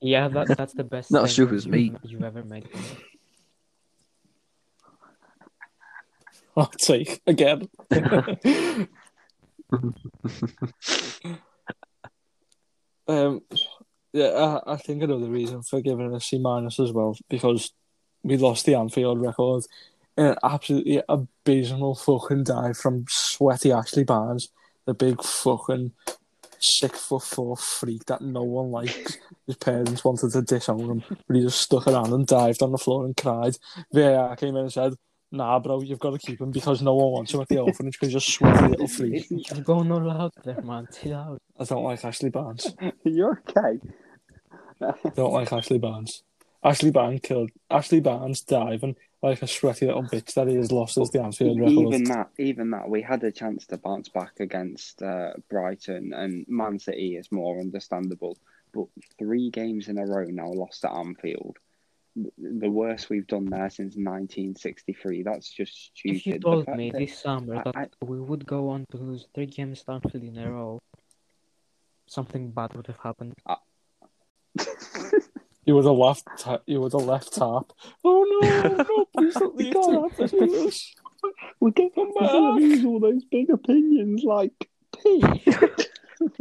Yeah, 0.00 0.28
that, 0.28 0.56
that's 0.56 0.72
the 0.72 0.82
best. 0.84 1.10
Not 1.12 1.24
as 1.24 1.32
stupid 1.32 1.56
as 1.56 1.66
me. 1.68 1.80
you've- 1.82 1.98
You've 2.04 2.22
ever 2.24 2.42
made. 2.42 2.66
Conor. 2.72 2.84
Hot 6.56 6.74
take 6.78 7.20
again. 7.26 7.68
um, 13.08 13.40
yeah, 14.12 14.58
I, 14.66 14.72
I 14.72 14.76
think 14.76 15.02
another 15.02 15.26
reason 15.26 15.62
for 15.62 15.80
giving 15.80 16.12
it 16.12 16.16
a 16.16 16.20
C 16.20 16.38
minus 16.38 16.80
as 16.80 16.92
well 16.92 17.16
because 17.28 17.72
we 18.22 18.36
lost 18.36 18.66
the 18.66 18.74
Anfield 18.74 19.20
record. 19.20 19.64
in 20.16 20.26
An 20.26 20.36
absolutely 20.42 21.02
abysmal 21.08 21.94
fucking 21.94 22.44
dive 22.44 22.76
from 22.76 23.04
sweaty 23.08 23.72
Ashley 23.72 24.04
Barnes, 24.04 24.48
the 24.86 24.94
big 24.94 25.22
fucking 25.22 25.92
six 26.58 27.00
foot 27.06 27.22
four 27.22 27.56
freak 27.56 28.04
that 28.06 28.20
no 28.20 28.42
one 28.42 28.70
likes. 28.70 29.18
His 29.46 29.56
parents 29.56 30.04
wanted 30.04 30.32
to 30.32 30.42
disown 30.42 30.80
him, 30.80 31.04
but 31.26 31.36
he 31.36 31.42
just 31.42 31.62
stuck 31.62 31.86
around 31.86 32.12
and 32.12 32.26
dived 32.26 32.62
on 32.62 32.72
the 32.72 32.78
floor 32.78 33.04
and 33.04 33.16
cried. 33.16 33.56
VAR 33.92 34.36
came 34.36 34.56
in 34.56 34.62
and 34.62 34.72
said, 34.72 34.94
Nah, 35.32 35.60
bro, 35.60 35.80
you've 35.80 36.00
got 36.00 36.10
to 36.10 36.18
keep 36.18 36.40
him 36.40 36.50
because 36.50 36.82
no 36.82 36.94
one 36.94 37.12
wants 37.12 37.32
him 37.32 37.40
at 37.40 37.48
the 37.48 37.58
orphanage 37.58 37.98
because 38.00 38.12
you're 38.12 38.18
a 38.18 38.20
sweaty 38.20 38.66
little 38.66 38.88
freak. 38.88 39.26
You're 39.30 39.62
going 39.62 39.90
all 39.92 40.10
out 40.10 40.32
there, 40.44 40.60
man. 40.60 40.88
Chill 40.92 41.14
out. 41.14 41.38
I 41.58 41.64
don't 41.64 41.84
like 41.84 42.04
Ashley 42.04 42.30
Barnes. 42.30 42.74
You're 43.04 43.40
okay. 43.48 43.78
Don't 45.14 45.32
like 45.32 45.52
Ashley 45.52 45.78
Barnes. 45.78 46.24
Ashley 46.62 46.90
Barnes 46.90 47.20
killed 47.22 47.50
Ashley 47.70 48.00
Barnes 48.00 48.42
diving 48.42 48.96
like 49.22 49.42
a 49.42 49.46
sweaty 49.46 49.86
little 49.86 50.02
bitch 50.02 50.34
that 50.34 50.48
he 50.48 50.56
has 50.56 50.72
lost 50.72 50.98
as 50.98 51.10
the 51.10 51.22
Anfield 51.22 51.58
record. 51.60 51.72
Even 51.72 52.04
that, 52.04 52.30
even 52.38 52.70
that, 52.70 52.88
we 52.88 53.02
had 53.02 53.22
a 53.24 53.30
chance 53.32 53.66
to 53.66 53.76
bounce 53.76 54.08
back 54.08 54.40
against 54.40 55.02
uh, 55.02 55.32
Brighton 55.48 56.12
and 56.14 56.44
Man 56.48 56.78
City 56.78 57.16
is 57.16 57.30
more 57.30 57.58
understandable. 57.60 58.36
But 58.72 58.86
three 59.18 59.50
games 59.50 59.88
in 59.88 59.98
a 59.98 60.06
row 60.06 60.24
now 60.26 60.48
lost 60.48 60.84
at 60.84 60.92
Anfield. 60.92 61.56
The 62.16 62.68
worst 62.70 63.08
we've 63.10 63.26
done 63.26 63.46
there 63.46 63.70
since 63.70 63.94
1963. 63.96 65.22
That's 65.22 65.50
just 65.50 65.92
stupid. 65.96 66.16
If 66.16 66.26
you 66.26 66.38
told 66.38 66.68
me 66.76 66.90
that- 66.90 66.98
this 66.98 67.18
summer 67.18 67.56
I- 67.56 67.62
that 67.64 67.76
I- 67.76 68.04
we 68.04 68.20
would 68.20 68.46
go 68.46 68.68
on 68.70 68.84
to 68.90 68.96
lose 68.96 69.26
three 69.34 69.46
games 69.46 69.82
to 69.84 69.92
Anfield 69.92 70.24
in 70.24 70.38
a 70.38 70.50
row, 70.52 70.80
something 72.06 72.50
bad 72.50 72.74
would 72.74 72.86
have 72.88 72.98
happened. 72.98 73.34
You 75.70 75.76
was 75.76 75.86
a 75.86 75.92
left. 75.92 76.26
Ta- 76.36 76.58
you 76.66 76.80
would 76.80 76.92
have 76.92 77.02
left 77.02 77.32
tap. 77.32 77.72
Oh 78.04 78.26
no! 78.42 78.74
No, 78.76 79.04
please 79.16 79.34
don't 79.34 79.56
leave 79.56 79.76
us. 79.76 80.96
We're 81.60 81.70
going 81.70 81.90
Come 81.94 82.10
we're 82.12 82.26
gonna 82.26 82.60
lose 82.60 82.84
all 82.84 82.98
those 82.98 83.24
big 83.26 83.50
opinions 83.50 84.24
like 84.24 84.68
P. 85.00 85.22
We're 85.22 86.40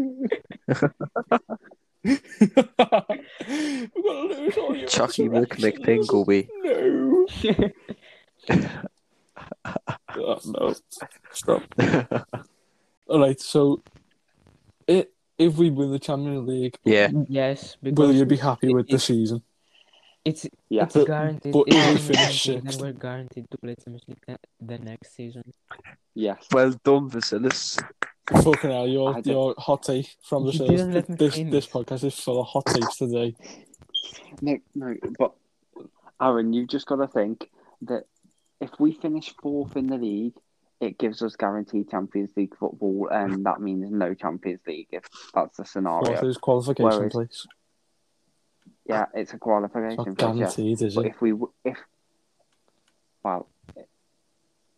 gonna 4.04 4.24
lose 4.34 4.58
all 4.58 4.76
your 4.76 4.88
Chucky 4.88 5.30
Milk 5.30 5.54
resurrections. 5.54 6.10
McPingleby. 6.10 6.48
No. 6.63 7.28
Oh, 10.18 10.39
no. 10.46 10.74
Stop. 11.32 11.62
All 13.08 13.20
right. 13.20 13.39
So, 13.39 13.84
i 14.89 15.06
if 15.39 15.58
we 15.58 15.69
win 15.71 15.91
the 15.91 15.99
Champions 15.99 16.47
League, 16.47 16.78
Yeah, 16.86 17.10
Yes, 17.28 17.78
will 17.82 18.13
you 18.13 18.25
be 18.25 18.38
happy 18.38 18.73
with 18.73 18.88
the 18.89 18.99
season? 18.99 19.41
it's 20.25 20.45
Yeah. 20.69 20.84
it's 20.84 20.93
But- 20.95 21.08
guaranteed. 21.08 21.54
but 21.54 21.63
if 21.67 21.73
if 21.75 21.86
we 21.88 21.93
we 21.93 21.97
finish 22.15 22.47
win, 22.47 22.56
then 22.58 22.63
sixth- 22.65 22.82
we're 22.82 22.91
guaranteed 22.93 23.49
to 23.52 23.58
play 23.58 23.75
Champions 23.75 24.04
League 24.08 24.23
the, 24.28 24.38
the 24.62 24.78
next 24.80 25.15
season. 25.15 25.54
Yes. 26.13 26.45
well 26.52 26.71
done, 26.84 27.10
Vasilis. 27.10 27.82
Fucking 28.43 28.69
hell, 28.69 28.88
your 28.88 29.10
I 29.10 29.21
don't- 29.21 29.28
your 29.34 29.56
hot 29.58 29.82
take 29.84 30.15
from 30.21 30.45
the 30.45 30.52
You 30.52 30.58
shows. 30.60 30.69
didn't 30.69 30.93
let 30.93 31.10
me 31.10 31.15
This 31.15 31.36
finish. 31.36 31.52
this 31.52 31.67
podcast 31.67 32.04
is 32.04 32.19
full 32.19 32.41
of 32.41 32.47
hot 32.47 32.65
takes 32.67 32.97
today. 32.97 33.36
No, 34.41 34.58
no, 34.75 34.95
but 35.17 35.32
Aaron, 36.21 36.54
you've 36.54 36.67
just 36.69 36.86
got 36.86 36.97
to 36.97 37.08
think 37.08 37.49
that 37.84 38.04
if 38.62 38.69
we 38.80 38.91
finish 38.91 39.34
fourth 39.41 39.75
in 39.78 39.88
the 39.88 39.97
league, 39.97 40.34
it 40.82 40.98
gives 40.98 41.22
us 41.22 41.36
guaranteed 41.36 41.89
Champions 41.89 42.32
League 42.38 42.56
football, 42.58 43.10
and 43.12 43.46
that 43.46 43.60
means 43.62 43.89
no 43.92 44.13
Champions 44.13 44.62
League 44.68 44.88
if 44.92 45.04
that's 45.34 45.58
the 45.58 45.65
scenario. 45.65 46.12
is 46.26 46.38
qualification, 46.38 46.86
Whereas- 47.00 47.12
please? 47.13 47.48
Yeah, 48.86 49.06
it's 49.13 49.32
a 49.32 49.36
It's 49.36 49.44
qualification. 49.44 49.98
not 49.98 50.06
place, 50.18 50.18
yeah. 50.18 50.36
guaranteed, 50.36 50.82
is 50.82 50.96
But 50.96 51.06
it? 51.06 51.10
if 51.10 51.22
we, 51.22 51.34
if, 51.63 51.78
well, 53.24 53.48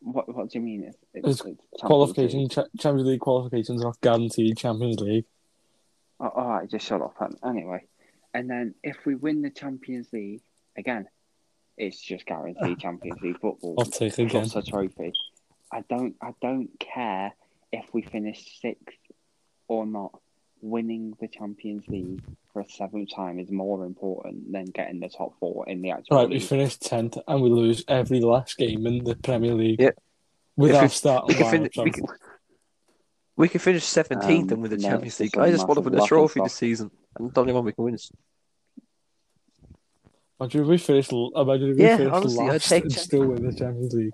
what 0.02 0.34
what 0.36 0.50
do 0.50 0.60
you 0.60 0.66
mean? 0.66 0.84
It's, 0.84 0.98
it's, 1.14 1.28
It's 1.28 1.30
it's 1.30 1.46
Champions 1.46 1.82
Qualification, 1.82 2.40
League. 2.42 2.52
cha- 2.52 2.66
Champions 2.78 3.08
League 3.08 3.20
qualifications 3.22 3.82
are 3.82 3.86
not 3.86 4.02
guaranteed 4.02 4.58
Champions 4.58 5.00
League. 5.00 5.26
Oh, 6.20 6.28
all 6.28 6.50
right, 6.50 6.70
just 6.70 6.86
shut 6.88 7.02
up. 7.02 7.16
Anyway, 7.46 7.86
and 8.34 8.50
then 8.50 8.76
if 8.84 8.98
we 9.06 9.16
win 9.16 9.42
the 9.44 9.50
Champions 9.50 10.12
League 10.12 10.42
again, 10.78 11.08
it's 11.78 12.02
just 12.02 12.26
guaranteed 12.26 12.80
Champions 12.86 13.22
League 13.22 13.40
football. 13.40 13.76
Hot 13.78 13.92
take 13.94 14.18
again. 14.18 14.50
plus 14.50 14.56
a 14.56 14.62
trophy. 14.70 15.14
I 15.72 15.82
don't 15.90 16.16
I 16.22 16.34
don't 16.42 16.70
care 16.80 17.34
if 17.72 17.86
we 17.94 18.02
finish 18.02 18.60
sixth 18.62 18.98
or 19.68 19.86
not. 19.86 20.12
Winning 20.64 21.16
the 21.20 21.28
Champions 21.28 21.88
League 21.88 22.22
for 22.54 22.62
a 22.62 22.70
seventh 22.70 23.10
time 23.16 23.40
is 23.40 23.50
more 23.50 23.84
important 23.84 24.52
than 24.52 24.66
getting 24.66 25.00
the 25.00 25.10
top 25.10 25.34
four 25.40 25.68
in 25.68 25.82
the 25.82 25.90
actual 25.90 26.18
Right, 26.18 26.30
we 26.30 26.36
league. 26.36 26.44
finished 26.44 26.84
tenth 26.84 27.18
and 27.28 27.42
we 27.42 27.50
lose 27.50 27.84
every 27.88 28.20
last 28.20 28.58
game 28.58 28.86
in 28.86 29.04
the 29.04 29.16
Premier 29.16 29.56
League. 29.56 29.82
Yeah. 29.82 29.90
With 30.56 30.72
If 30.76 30.82
we- 30.84 30.88
starting 30.90 31.28
we 31.30 31.34
can 31.34 31.50
fin- 31.70 31.84
we 31.84 31.92
can- 31.92 32.06
We 33.38 33.50
can 33.50 33.60
finish 33.60 33.86
seventeenth 33.86 34.52
Um, 34.52 34.56
and 34.56 34.62
win 34.62 34.70
the 34.72 34.78
no, 34.78 34.90
Champions 34.90 35.20
League. 35.20 35.36
I 35.38 35.50
just 35.50 35.68
want 35.68 35.78
to 35.84 35.90
win 35.90 36.00
a 36.00 36.06
trophy 36.06 36.34
stock. 36.42 36.46
this 36.46 36.54
season, 36.54 36.92
and 37.18 37.34
the 37.34 37.42
only 37.42 37.54
one 37.54 37.66
we 37.66 37.72
can 37.72 37.86
win 37.86 37.96
is. 37.96 38.12
Imagine 40.40 40.62
if 40.62 40.68
we 40.68 40.78
finish. 40.78 41.12
Imagine 41.12 41.70
if 41.72 41.78
we 41.78 41.84
Yeah, 41.84 41.98
finish 41.98 42.14
honestly, 42.14 42.46
I'd 42.46 42.52
last 42.52 42.70
take 42.70 42.84
and 42.84 42.92
still 42.94 43.26
win 43.28 43.44
the 43.44 43.54
Champions 43.54 43.94
League. 43.94 44.14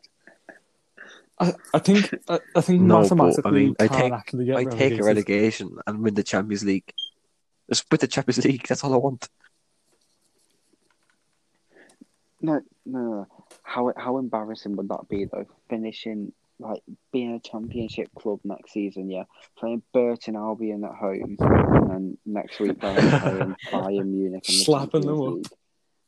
I, 1.40 1.54
I 1.74 1.80
think 1.80 2.14
I, 2.28 2.40
I 2.56 2.62
think 2.62 2.82
No, 2.82 3.08
but, 3.08 3.46
I 3.46 3.52
mean, 3.52 3.76
I 3.80 3.88
take- 3.88 4.12
actually 4.14 4.46
get 4.46 4.58
I 4.58 4.64
take 4.66 5.00
a 5.00 5.04
relegation 5.04 5.78
and 5.86 6.02
win 6.02 6.16
the 6.16 6.24
Champions 6.24 6.64
League. 6.64 6.92
Just 7.70 7.86
win 7.92 8.00
the 8.00 8.08
Champions 8.08 8.44
League. 8.44 8.66
That's 8.68 8.84
all 8.84 8.94
I 8.94 8.98
want. 8.98 9.30
No, 12.42 12.62
no, 12.86 13.00
no. 13.00 13.28
How 13.64 13.92
how 13.98 14.18
embarrassing 14.18 14.76
would 14.76 14.90
that 14.90 15.08
be 15.10 15.26
though? 15.26 15.46
Finishing 15.70 16.32
like 16.60 16.82
being 17.12 17.34
a 17.36 17.40
championship 17.40 18.10
club 18.16 18.40
next 18.44 18.72
season, 18.74 19.10
yeah. 19.10 19.24
Playing 19.58 19.84
Burton 19.94 20.36
Albion 20.36 20.84
at 20.84 20.96
home 20.96 21.38
and 21.40 21.90
then 21.90 22.18
next 22.26 22.60
week 22.60 22.80
going 22.80 22.98
and 22.98 23.12
playing 23.12 23.56
Bayern 23.72 24.08
Munich 24.08 24.50
in 24.50 24.56
the 24.58 24.64
Slapping 24.64 25.02
them 25.02 25.18
Champions 25.18 25.28
up. 25.28 25.52
League. 25.52 25.60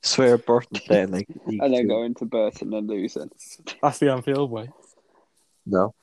Swear 0.01 0.37
Burton 0.37 0.79
playing 0.87 1.11
like 1.11 1.27
League 1.45 1.61
And 1.61 1.73
then 1.73 1.81
Two. 1.83 1.87
going 1.87 2.13
to 2.15 2.25
Burton 2.25 2.73
and 2.73 2.87
losing. 2.87 3.29
That's 3.81 3.99
the 3.99 4.11
Anfield 4.11 4.49
way. 4.49 4.69
No, 5.69 5.93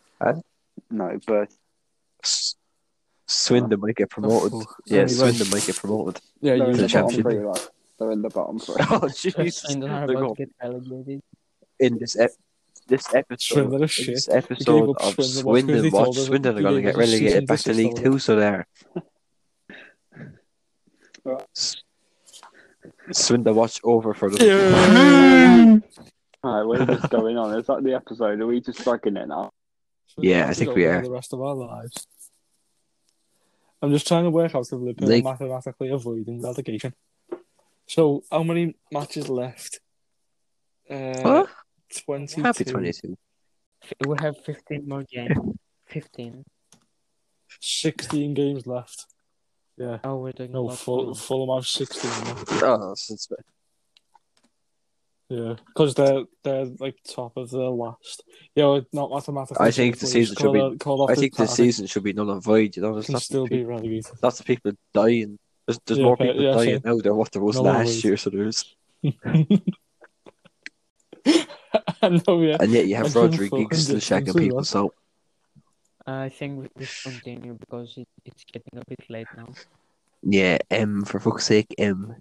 No, 0.91 1.19
but 1.27 1.49
S- 2.23 2.55
Swindon 3.27 3.81
might 3.81 3.97
get 3.97 4.09
promoted. 4.11 4.53
Oh, 4.55 4.65
yeah, 4.87 5.01
Anyway. 5.03 5.09
Swindon 5.15 5.51
might 5.51 5.67
get 5.67 5.77
promoted. 5.77 6.21
Yeah, 6.41 6.55
They're 6.57 6.57
you 6.59 6.65
in 6.65 6.73
the 6.73 6.77
the 6.77 6.89
bottom 6.89 7.11
championship. 7.11 7.23
three, 7.25 7.45
like. 7.47 7.63
They're 7.99 8.11
in 8.13 8.23
the 8.23 8.29
bottom 8.31 8.59
three. 8.59 8.75
Oh 8.81 9.01
jeez, 9.09 9.53
Swindon 9.55 9.91
are 9.91 10.07
They're 10.07 10.17
about 10.17 10.23
going- 10.23 10.35
to 10.37 10.45
get 10.45 10.51
relegated. 10.63 11.23
in 11.81 11.99
this 11.99 12.17
ep- 12.19 12.31
this 12.89 13.13
episode, 13.15 13.73
in 13.75 13.81
this 13.81 14.29
episode 14.29 14.95
of 15.01 15.15
Swindon 15.15 15.45
Watch 15.45 15.65
Swindon 15.67 15.91
Watch, 15.91 16.17
Swindon 16.17 16.59
are 16.59 16.63
going 16.63 16.77
to 16.77 16.83
get 16.83 16.97
us 16.97 17.03
a 17.03 17.07
cease 17.07 17.21
relegated 17.21 17.47
back 17.49 17.59
to 17.61 17.73
League. 17.75 17.97
Two, 17.97 18.19
so 18.21 18.37
there. 18.37 18.67
Swindon 23.13 23.55
Watch 23.55 23.81
over 23.83 24.15
for 24.15 24.31
the 24.31 25.83
Alright, 26.45 26.67
we're 26.89 27.09
going 27.09 27.37
on. 27.39 27.59
Is 27.59 27.67
that 27.67 27.83
the 27.83 27.95
episode? 27.95 28.41
Are 28.41 28.47
we 28.47 28.61
just 28.61 28.85
dragging 28.85 29.17
it 29.17 29.27
now? 29.27 29.51
Yeah, 30.19 30.49
I 30.49 30.55
think 30.55 30.75
we 30.75 30.85
are. 30.87 31.03
The 31.03 31.11
rest 31.11 31.33
of 31.33 31.41
our 31.43 31.55
lives. 31.55 32.07
I'm 33.83 33.93
just 33.93 34.07
trying 34.09 34.25
to 34.25 34.31
work 34.31 34.55
out 34.55 34.63
if 34.67 34.73
Liverpool 34.73 35.09
Like- 35.09 35.25
are 35.25 35.33
mathematically 35.33 35.91
avoiding 35.91 36.41
relegation. 36.43 36.95
So, 37.87 38.25
how 38.33 38.43
many 38.43 38.75
matches 38.91 39.29
left? 39.29 39.81
Uh, 40.91 41.21
Huh? 41.23 41.47
22. 42.05 42.43
Happy 42.43 42.65
twenty-two. 42.65 43.17
We 44.09 44.17
have 44.21 44.37
15 44.45 44.89
more 44.89 45.05
games. 45.05 45.37
15. 45.87 46.45
16 47.61 48.35
games 48.35 48.67
left. 48.67 49.07
Yeah. 49.77 49.99
Oh, 50.03 50.17
we're 50.17 50.33
talking 50.33 50.53
No, 50.53 50.69
full, 50.71 51.15
Fulham. 51.15 51.15
Fulham 51.15 51.57
have 51.59 51.67
16 51.67 52.11
left. 52.25 52.63
Oh, 52.63 52.95
since 52.97 53.29
Yeah. 55.29 55.55
Because 55.67 55.95
they're, 55.95 56.25
they're 56.45 56.67
like 56.79 56.97
top 57.09 57.37
of 57.37 57.51
the 57.51 57.59
last. 57.59 58.23
Yeah, 58.55 58.67
well, 58.67 58.87
not 58.93 59.11
mathematically. 59.11 59.67
I 59.67 59.71
think 59.73 59.99
the 59.99 60.07
season 60.07 60.37
should 60.37 60.53
be- 60.53 60.77
called 60.79 61.01
out- 61.01 61.05
off 61.05 61.11
I 61.11 61.15
think 61.21 61.37
the 61.37 61.47
season 61.47 61.87
should 61.87 62.05
be 62.05 62.13
null 62.13 62.31
and 62.31 62.43
void. 62.43 62.77
You 62.77 62.83
know, 62.83 62.93
there's 62.95 63.07
Can 63.07 63.19
still 63.19 63.43
of 63.45 63.51
be 63.51 63.59
people, 63.59 63.71
relegated. 63.73 64.07
lots 64.23 64.39
of 64.41 64.47
people 64.47 64.73
dying. 64.95 65.39
There's, 65.67 65.81
there's 65.85 65.99
Yeah, 65.99 66.05
more 66.05 66.17
people 66.17 66.41
yeah, 66.41 66.53
dying 66.55 66.81
now 66.85 66.99
than 66.99 67.17
what 67.17 67.33
there 67.33 67.43
was 67.43 67.57
Null 67.57 67.65
last 67.65 68.05
year. 68.05 68.17
So 68.17 68.31
there's, 68.31 68.77
I 69.05 69.47
know, 72.09 72.43
yeah. 72.43 72.57
and 72.61 72.71
yet 72.73 72.87
you 72.87 72.95
have 72.97 73.07
And 73.07 73.13
some 73.13 73.31
Rodri 73.31 73.51
fucking 73.51 73.69
Giggs 73.69 73.85
still 73.85 73.97
shagging 73.97 74.39
people. 74.39 74.57
well. 74.59 74.65
So 74.65 74.93
I 76.07 76.29
think 76.29 76.61
we 76.61 76.69
we 76.77 76.85
should 76.85 77.13
continue 77.15 77.55
because 77.59 77.97
it, 77.99 78.07
it's 78.25 78.45
getting 78.45 78.79
a 78.79 78.83
bit 78.89 79.01
late 79.11 79.27
now. 79.37 79.49
yeah, 80.23 80.59
M 80.71 81.05
for 81.05 81.19
fuck's 81.19 81.47
sake, 81.47 81.75
M. 81.79 82.15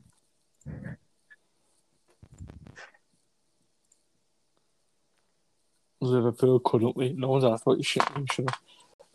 Liverpool 6.06 6.60
currently. 6.60 7.14
No 7.14 7.30
one's 7.30 7.44
asked 7.44 7.64
about 7.64 7.78
your 7.78 7.84
shit. 7.84 8.04
I'm 8.16 8.26
sure. 8.32 8.46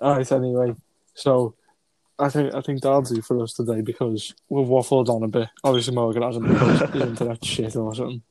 Alright, 0.01 0.31
anyway. 0.33 0.75
So, 1.15 1.55
I 2.19 2.29
think 2.29 2.55
I 2.55 2.61
think 2.61 2.83
that'll 2.83 3.03
do 3.03 3.23
for 3.23 3.43
us 3.43 3.55
today 3.55 3.81
because 3.81 4.35
we've 4.49 4.67
waffled 4.67 5.09
on 5.09 5.23
a 5.23 5.29
bit. 5.29 5.49
Obviously, 5.65 5.95
Morgan 5.95 6.23
hasn't 6.23 6.47
because 6.49 6.81
his 6.91 7.03
internet 7.03 7.45
shit 7.45 7.77
or 7.77 7.95
something. 7.95 8.23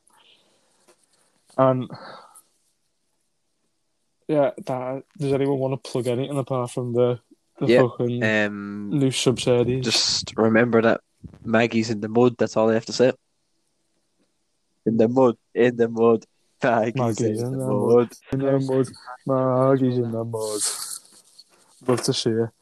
And 1.58 1.90
yeah, 4.28 4.50
that, 4.64 5.02
does 5.18 5.32
anyone 5.32 5.58
want 5.58 5.82
to 5.82 5.90
plug 5.90 6.06
anything 6.06 6.38
apart 6.38 6.70
from 6.70 6.92
the 6.92 7.18
the 7.58 7.66
Yeah, 7.66 7.82
fucking 7.82 8.22
Um, 8.22 8.90
new 8.90 9.10
sub 9.10 9.40
series? 9.40 9.84
just 9.84 10.32
remember 10.36 10.80
that 10.82 11.00
Maggie's 11.44 11.90
in 11.90 12.00
the 12.00 12.08
mud. 12.08 12.36
That's 12.38 12.56
all 12.56 12.70
I 12.70 12.74
have 12.74 12.86
to 12.86 12.92
say. 12.92 13.12
In 14.86 14.96
the 14.96 15.08
mud, 15.08 15.36
in 15.54 15.76
the 15.76 15.88
mud. 15.88 16.24
Maggie's, 16.62 16.94
Maggie's 16.96 17.42
in 17.42 17.58
the 17.58 17.66
mud. 17.66 18.12
in 18.32 18.38
the 18.40 18.58
mud. 18.60 18.88
Maggie's 19.26 19.98
in 19.98 20.10
the 20.12 20.24
mud. 20.24 20.60
Love 21.86 22.02
to 22.02 22.12
see 22.12 22.30
her. 22.30 22.52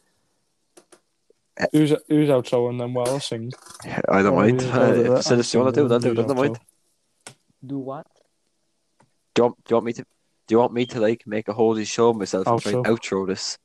Who's 1.72 1.90
who's 2.08 2.28
outro 2.28 2.70
and 2.70 2.80
then 2.80 2.94
while 2.94 3.16
I 3.16 3.18
sing? 3.18 3.50
I 4.08 4.22
don't 4.22 4.36
mind. 4.36 4.62
yeah, 4.62 4.78
I'll 4.78 4.94
do 4.94 5.00
Uh, 5.00 5.10
that. 5.10 5.18
if 5.18 5.24
Silas, 5.24 5.52
you 5.54 5.60
want 5.60 5.74
to 5.74 5.80
do 5.80 5.86
it? 5.86 5.92
I'll 5.92 5.98
do 5.98 6.10
it. 6.12 6.18
I 6.18 6.22
don't 6.22 6.36
mind. 6.36 6.60
Do 7.66 7.78
what? 7.78 8.06
Do 9.34 9.42
you, 9.42 9.44
want, 9.44 9.56
do 9.64 9.70
you 9.72 9.74
want 9.76 9.86
me 9.86 9.92
to? 9.94 10.02
Do 10.46 10.54
you 10.54 10.58
want 10.60 10.72
me 10.72 10.86
to 10.86 11.00
like 11.00 11.26
make 11.26 11.48
a 11.48 11.52
holy 11.52 11.84
show 11.84 12.10
of 12.10 12.16
myself 12.16 12.46
and 12.46 12.62
try 12.62 12.72
and 12.72 12.84
Outro. 12.84 13.24
outro 13.24 13.26
this? 13.26 13.58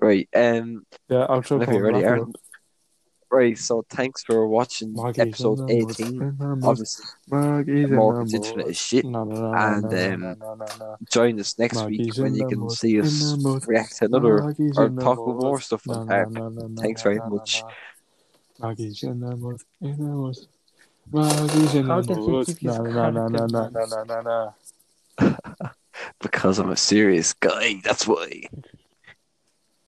Right. 0.00 0.28
Um. 0.34 0.86
Yeah, 1.08 1.26
outro. 1.28 1.58
Whenever 1.58 1.72
you're 1.74 1.82
come 1.82 1.94
ready, 1.94 2.02
back 2.04 2.10
Aaron. 2.10 2.32
Right. 3.30 3.58
So 3.58 3.84
thanks 3.90 4.24
for 4.24 4.46
watching 4.48 4.94
Maggie's 4.94 5.18
episode 5.20 5.70
eighteen. 5.70 6.22
in 6.22 6.36
the 6.38 6.56
mud, 6.56 6.64
Obviously, 6.64 7.86
Morgan's 7.86 8.32
internet 8.32 8.68
is 8.68 8.78
shit. 8.80 9.04
No, 9.04 9.24
no, 9.24 9.52
no, 9.52 9.54
And, 9.54 9.82
no, 9.82 9.88
no, 9.90 10.12
um, 10.14 10.20
no, 10.20 10.34
no, 10.34 10.54
no, 10.54 10.66
no. 10.78 10.96
Join 11.10 11.38
us 11.38 11.58
next 11.58 11.84
week 11.84 12.16
when 12.16 12.34
you 12.34 12.46
can 12.48 12.70
see 12.70 12.98
us 13.00 13.36
react 13.66 13.96
to 13.98 14.06
another 14.06 14.42
Maggie's 14.44 14.78
or 14.78 14.88
talk 14.88 15.18
mud. 15.18 15.28
about 15.28 15.42
more 15.42 15.60
stuff 15.60 15.86
No, 15.86 15.94
on 15.94 16.06
no, 16.06 16.24
no, 16.24 16.48
no, 16.48 16.66
no, 16.68 16.82
Thanks 16.82 17.02
very 17.02 17.16
no, 17.16 17.24
no, 17.24 17.36
much. 17.36 17.62
Maggie's 18.60 19.02
in 19.02 19.20
the 19.20 19.36
mud, 19.36 19.60
in 19.82 19.96
the 19.98 20.04
mud. 20.04 20.36
Maggie's 21.12 21.74
in 21.74 21.86
the 21.86 21.94
mud. 21.94 22.62
No, 22.62 23.10
no, 23.10 23.10
no, 23.10 23.28
no, 23.28 23.46
no, 23.46 23.68
no, 23.68 23.84
no, 23.84 24.04
no, 24.22 24.54
no. 25.20 25.34
Because 26.20 26.58
I'm 26.58 26.70
a 26.70 26.76
serious 26.76 27.34
guy. 27.34 27.80
That's 27.84 28.06
why. 28.06 28.44